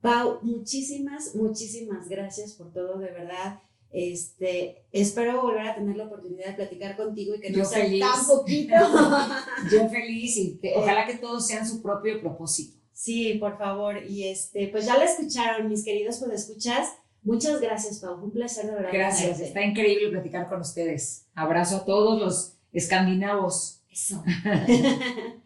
Pau, 0.07 0.38
muchísimas, 0.42 1.35
muchísimas 1.35 2.09
gracias 2.09 2.53
por 2.53 2.73
todo, 2.73 2.99
de 2.99 3.11
verdad. 3.11 3.61
Este, 3.90 4.85
espero 4.92 5.42
volver 5.42 5.66
a 5.69 5.75
tener 5.75 5.97
la 5.97 6.05
oportunidad 6.05 6.49
de 6.49 6.53
platicar 6.55 6.97
contigo 6.97 7.35
y 7.35 7.40
que 7.40 7.51
no 7.51 7.64
sea 7.64 7.85
tan 7.85 8.27
poquito. 8.27 8.75
Yo 9.73 9.88
feliz 9.88 10.37
y 10.37 10.61
ojalá 10.77 11.07
que 11.07 11.14
todos 11.14 11.47
sean 11.47 11.66
su 11.66 11.83
propio 11.83 12.21
propósito. 12.21 12.79
Sí, 12.92 13.35
por 13.35 13.59
favor. 13.59 14.03
Y 14.09 14.29
este, 14.29 14.69
pues 14.69 14.87
ya 14.87 14.97
la 14.97 15.05
escucharon, 15.05 15.69
mis 15.69 15.85
queridos 15.85 16.23
escuchas. 16.23 16.92
Muchas 17.23 17.61
gracias, 17.61 17.99
Pau. 17.99 18.23
Un 18.23 18.31
placer 18.31 18.66
de 18.66 18.75
verdad. 18.75 18.90
Gracias, 18.92 19.40
está 19.40 19.64
increíble 19.64 20.11
platicar 20.11 20.49
con 20.49 20.61
ustedes. 20.61 21.27
Abrazo 21.35 21.79
a 21.79 21.85
todos 21.85 22.21
los 22.21 22.59
escandinavos. 22.73 23.83
Eso. 23.90 24.23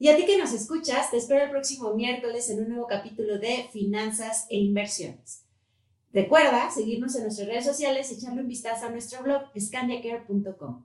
Y 0.00 0.08
a 0.08 0.16
ti 0.16 0.26
que 0.26 0.38
nos 0.38 0.52
escuchas, 0.52 1.10
te 1.10 1.16
espero 1.16 1.44
el 1.44 1.50
próximo 1.50 1.92
miércoles 1.92 2.48
en 2.50 2.60
un 2.60 2.68
nuevo 2.68 2.86
capítulo 2.86 3.40
de 3.40 3.68
Finanzas 3.72 4.46
e 4.48 4.56
Inversiones. 4.56 5.44
Recuerda 6.12 6.70
seguirnos 6.70 7.16
en 7.16 7.24
nuestras 7.24 7.48
redes 7.48 7.64
sociales 7.64 8.10
y 8.10 8.14
echarle 8.14 8.42
un 8.42 8.48
vistazo 8.48 8.86
a 8.86 8.90
nuestro 8.90 9.24
blog 9.24 9.42
scandiacare.com. 9.58 10.84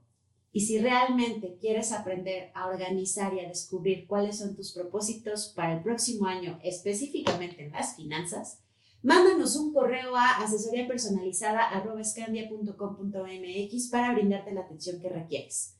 Y 0.52 0.62
si 0.62 0.80
realmente 0.80 1.58
quieres 1.62 1.92
aprender 1.92 2.50
a 2.56 2.68
organizar 2.68 3.36
y 3.36 3.42
a 3.42 3.48
descubrir 3.48 4.08
cuáles 4.08 4.40
son 4.40 4.56
tus 4.56 4.72
propósitos 4.74 5.54
para 5.56 5.74
el 5.74 5.84
próximo 5.84 6.26
año, 6.26 6.60
específicamente 6.64 7.66
en 7.66 7.72
las 7.72 7.96
finanzas, 7.96 8.64
mándanos 9.04 9.56
un 9.56 9.74
correo 9.74 10.16
a 10.16 10.44
asesoría 10.44 10.88
personalizada 10.88 11.70
para 13.92 14.14
brindarte 14.14 14.54
la 14.54 14.62
atención 14.62 15.00
que 15.00 15.10
requieres. 15.10 15.76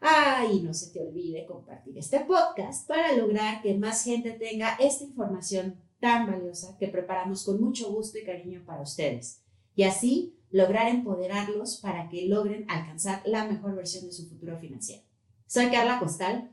Ah, 0.00 0.46
y 0.50 0.60
no 0.60 0.72
se 0.74 0.90
te 0.92 1.00
olvide 1.00 1.46
compartir 1.46 1.98
este 1.98 2.20
podcast 2.20 2.86
para 2.86 3.12
lograr 3.14 3.62
que 3.62 3.74
más 3.74 4.04
gente 4.04 4.30
tenga 4.32 4.76
esta 4.78 5.04
información 5.04 5.76
tan 6.00 6.26
valiosa 6.26 6.76
que 6.78 6.88
preparamos 6.88 7.44
con 7.44 7.60
mucho 7.60 7.92
gusto 7.92 8.18
y 8.18 8.24
cariño 8.24 8.62
para 8.64 8.82
ustedes. 8.82 9.42
Y 9.74 9.82
así 9.82 10.36
lograr 10.50 10.88
empoderarlos 10.88 11.76
para 11.78 12.08
que 12.08 12.26
logren 12.26 12.64
alcanzar 12.68 13.22
la 13.24 13.44
mejor 13.44 13.74
versión 13.74 14.06
de 14.06 14.12
su 14.12 14.28
futuro 14.28 14.58
financiero. 14.58 15.02
Soy 15.46 15.70
Carla 15.70 15.98
Costal, 15.98 16.50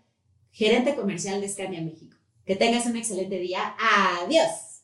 gerente 0.51 0.95
comercial 0.95 1.41
de 1.41 1.49
Scania 1.49 1.81
México. 1.81 2.17
Que 2.45 2.55
tengas 2.55 2.85
un 2.85 2.95
excelente 2.95 3.39
día. 3.39 3.75
Adiós. 4.21 4.83